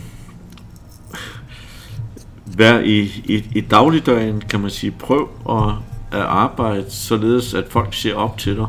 [2.53, 5.75] øh, vær i, i, i dagligdagen, kan man sige, prøv at,
[6.13, 8.67] at arbejde således, at folk ser op til dig.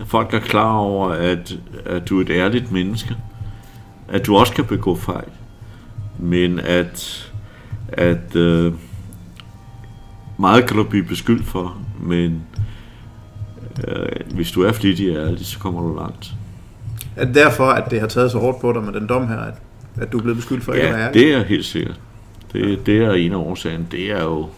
[0.00, 3.16] At folk er klar over, at, at du er et ærligt menneske.
[4.08, 5.28] At du også kan begå fejl.
[6.18, 7.30] Men at,
[7.88, 8.72] at øh,
[10.38, 12.42] meget kan du blive beskyldt for, men
[13.88, 16.32] øh, hvis du er flittig og ærlig, så kommer du langt.
[17.16, 19.38] Er det derfor, at det har taget så hårdt på dig med den dom her,
[19.38, 19.54] at,
[20.00, 21.20] at du er blevet beskyldt for ja, ikke at være ærlig?
[21.20, 22.00] det er helt sikkert.
[22.56, 23.86] Det, det er en af årsagerne.
[23.90, 24.48] Det er jo,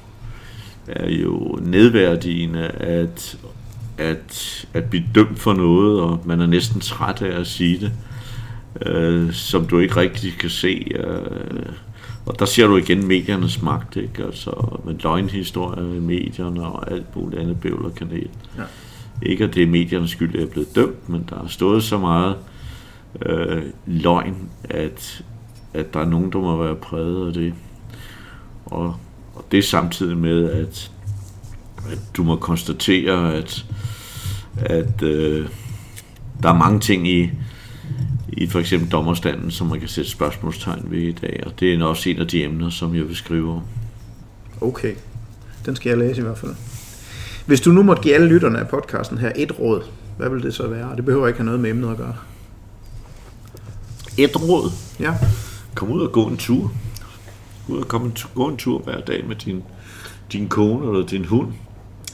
[0.87, 3.39] er jo nedværdigende at,
[3.99, 7.93] at, at blive dømt for noget, og man er næsten træt af at sige det,
[8.87, 10.87] øh, som du ikke rigtig kan se.
[10.95, 11.73] Øh,
[12.27, 14.25] og der ser du igen mediernes magt, ikke?
[14.25, 18.29] Altså med løgnhistorier i medierne og alt muligt andet bøvl og kanel.
[18.59, 18.63] Ja.
[19.23, 21.83] Ikke at det er mediernes skyld, at jeg er blevet dømt, men der er stået
[21.83, 22.37] så meget
[23.27, 25.25] øh, løgn, at,
[25.75, 27.55] at der er nogen, der må være præget af det.
[28.71, 28.97] Og,
[29.35, 30.91] og det samtidig med, at,
[31.91, 33.65] at du må konstatere, at,
[34.57, 35.49] at øh,
[36.43, 37.31] der er mange ting i,
[38.29, 41.85] i for eksempel dommerstanden, som man kan sætte spørgsmålstegn ved i dag, og det er
[41.85, 43.63] også en af de emner, som jeg vil skrive om.
[44.61, 44.95] Okay,
[45.67, 46.55] den skal jeg læse i hvert fald.
[47.47, 49.83] Hvis du nu måtte give alle lytterne af podcasten her et råd,
[50.17, 50.97] hvad vil det så være?
[50.97, 52.15] Det behøver ikke have noget med emnet at gøre.
[54.19, 54.71] Et råd?
[55.01, 55.15] Ja.
[55.75, 56.73] Kom ud og gå en tur.
[57.69, 59.63] Ud og komme, gå en tur hver dag med din,
[60.33, 61.53] din kone eller din hund.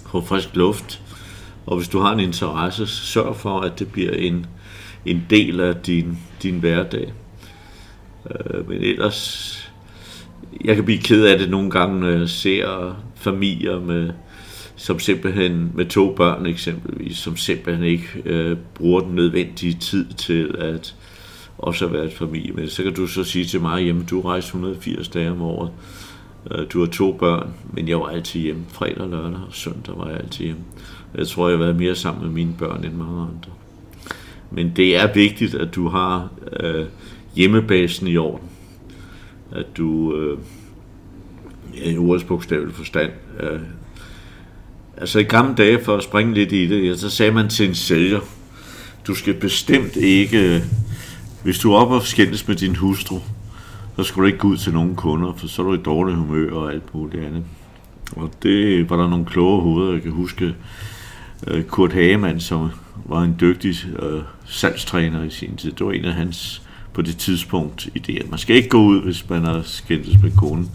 [0.04, 1.02] på frisk luft.
[1.66, 4.46] Og hvis du har en interesse, sørg for, at det bliver en,
[5.06, 7.12] en del af din, din hverdag.
[8.30, 9.72] Øh, men ellers,
[10.64, 14.10] jeg kan blive ked af det nogle gange, når jeg ser familier med,
[14.76, 20.54] som simpelthen med to børn eksempelvis, som simpelthen ikke øh, bruger den nødvendige tid til
[20.58, 20.94] at
[21.58, 22.68] også at være et familie med.
[22.68, 25.70] Så kan du så sige til mig, at du rejser 180 dage om året.
[26.50, 28.62] Øh, du har to børn, men jeg var altid hjemme.
[28.68, 30.62] Fredag, lørdag og søndag var jeg altid hjemme.
[31.14, 33.50] Jeg tror, jeg har været mere sammen med mine børn end mange andre.
[34.50, 36.28] Men det er vigtigt, at du har
[36.60, 36.86] øh,
[37.34, 38.48] hjemmebasen i orden.
[39.52, 40.38] At du øh,
[41.74, 43.60] i ordets bogstavelige forstand øh,
[44.96, 47.68] Altså i gamle dage, for at springe lidt i det, ja, så sagde man til
[47.68, 48.20] en sælger,
[49.06, 50.64] du skal bestemt ikke,
[51.44, 53.18] hvis du er oppe og skændes med din hustru,
[53.96, 56.14] så skal du ikke gå ud til nogen kunder, for så er du i dårlig
[56.14, 57.44] humør og alt muligt andet.
[58.16, 60.54] Og det var der nogle kloge hoveder, jeg kan huske.
[61.46, 62.70] Øh, Kurt Hagemann, som
[63.04, 67.16] var en dygtig øh, salgstræner i sin tid, det var en af hans på det
[67.16, 68.30] tidspunkt idéer.
[68.30, 70.70] Man skal ikke gå ud, hvis man har skændtes med konen.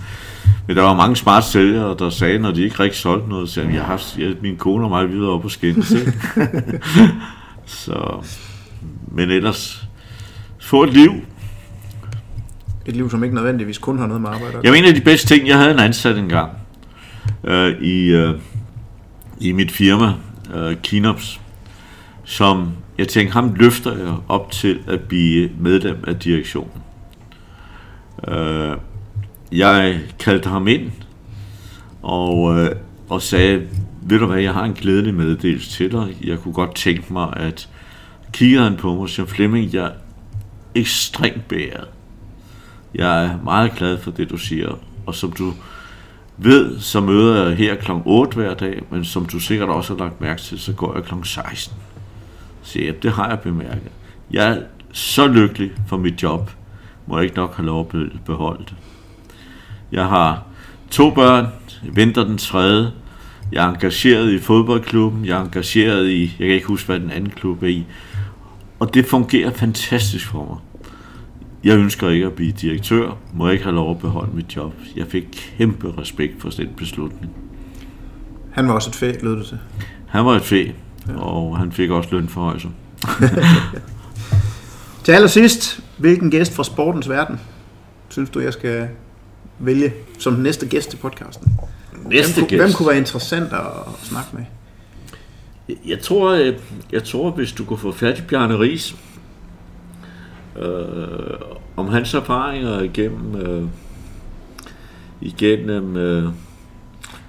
[0.67, 3.61] Men der var mange smart sælgere, der sagde, når de ikke rigtig solgte noget, så
[3.61, 5.88] jeg har jeg, min kone og mig videre op og skændes.
[7.65, 8.26] så,
[9.11, 9.89] men ellers,
[10.70, 11.11] få et liv.
[12.86, 15.47] Et liv, som ikke nødvendigvis kun har noget med arbejde Jeg mener, de bedste ting,
[15.47, 16.51] jeg havde en ansat engang
[17.43, 18.39] øh, i, øh,
[19.39, 20.13] i mit firma,
[20.55, 21.41] øh, Kinops,
[22.24, 26.82] som jeg tænkte, ham løfter jeg op til at blive medlem af direktionen.
[28.28, 28.78] Øh,
[29.51, 30.91] jeg kaldte ham ind
[32.01, 32.70] og, øh,
[33.09, 33.67] og sagde,
[34.01, 36.17] ved du hvad, jeg har en glædelig meddelelse til dig.
[36.24, 37.70] Jeg kunne godt tænke mig, at
[38.34, 39.91] kigger han på mig, siger Flemming, jeg
[40.76, 41.88] ekstremt bæret.
[42.95, 44.80] Jeg er meget glad for det, du siger.
[45.05, 45.53] Og som du
[46.38, 47.91] ved, så møder jeg her kl.
[48.05, 51.03] 8 hver dag, men som du sikkert også har lagt mærke til, så går jeg
[51.03, 51.13] kl.
[51.24, 51.78] 16.
[52.63, 53.91] Så ja, det har jeg bemærket.
[54.32, 54.61] Jeg er
[54.91, 56.51] så lykkelig for mit job,
[57.07, 58.76] må jeg ikke nok have lov at beholde det.
[59.91, 60.43] Jeg har
[60.91, 61.47] to børn,
[61.84, 62.91] venter den tredje,
[63.51, 67.11] jeg er engageret i fodboldklubben, jeg er engageret i, jeg kan ikke huske, hvad den
[67.11, 67.86] anden klub er i,
[68.80, 70.57] og det fungerer fantastisk for mig.
[71.63, 74.73] Jeg ønsker ikke at blive direktør, må ikke have lov at beholde mit job.
[74.95, 77.32] Jeg fik kæmpe respekt for den beslutning.
[78.51, 79.59] Han var også et fæ, lød det til.
[80.07, 80.65] Han var et fæ,
[81.07, 81.17] ja.
[81.17, 82.67] og han fik også løn for højse.
[85.03, 87.39] til allersidst, hvilken gæst fra sportens verden
[88.09, 88.88] synes du, jeg skal
[89.59, 91.53] vælge som den næste gæst i podcasten?
[92.05, 92.61] Næste hvem, gæst?
[92.61, 93.61] Hvem kunne være interessant at
[94.03, 94.43] snakke med?
[95.86, 96.55] Jeg tror, jeg,
[96.91, 98.95] jeg tror, hvis du kunne få fat i Bjarne Ries,
[100.59, 101.38] øh,
[101.76, 103.63] om hans erfaringer igennem, øh,
[105.22, 106.30] igennem øh,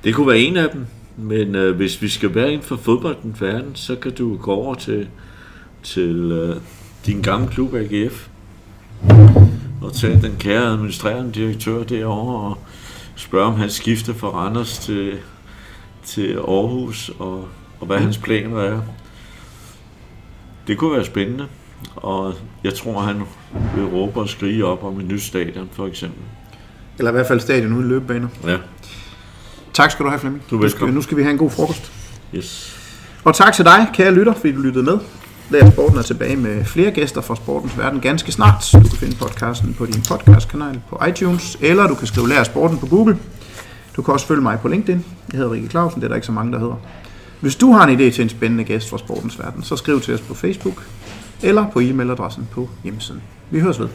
[0.05, 0.87] det kunne være en af dem,
[1.17, 4.75] men øh, hvis vi skal være inden for fodboldens verden, så kan du gå over
[4.75, 5.09] til,
[5.83, 6.57] til øh,
[7.07, 8.29] din gamle klub AGF
[9.83, 12.59] og tage den kære administrerende direktør derovre og
[13.17, 15.13] spørge om han skifter fra Randers til,
[16.05, 17.49] til Aarhus og,
[17.81, 18.81] og hvad hans planer er.
[20.67, 21.47] Det kunne være spændende,
[21.97, 23.23] og jeg tror, han
[23.77, 26.23] vil råbe og skrige op om et nyt stadion, for eksempel.
[26.99, 28.29] Eller i hvert fald stadion uden løbebaner.
[28.47, 28.57] Ja.
[29.73, 30.45] Tak skal du have, Flemming.
[30.51, 30.95] Du er velkommen.
[30.95, 31.93] Nu skal vi have en god frokost.
[32.35, 32.77] Yes.
[33.25, 34.99] Og tak til dig, kære lytter, fordi du lyttede med.
[35.51, 38.71] Lær Sporten er tilbage med flere gæster fra sportens verden ganske snart.
[38.73, 42.79] Du kan finde podcasten på din podcastkanal på iTunes, eller du kan skrive Lær Sporten
[42.79, 43.19] på Google.
[43.97, 45.05] Du kan også følge mig på LinkedIn.
[45.33, 46.75] Jeg hedder Rikke Clausen, det er der ikke så mange, der hedder.
[47.41, 50.15] Hvis du har en idé til en spændende gæst fra sportens verden, så skriv til
[50.15, 50.87] os på Facebook
[51.43, 53.23] eller på e-mailadressen på hjemmesiden.
[53.51, 53.89] Vi høres ved.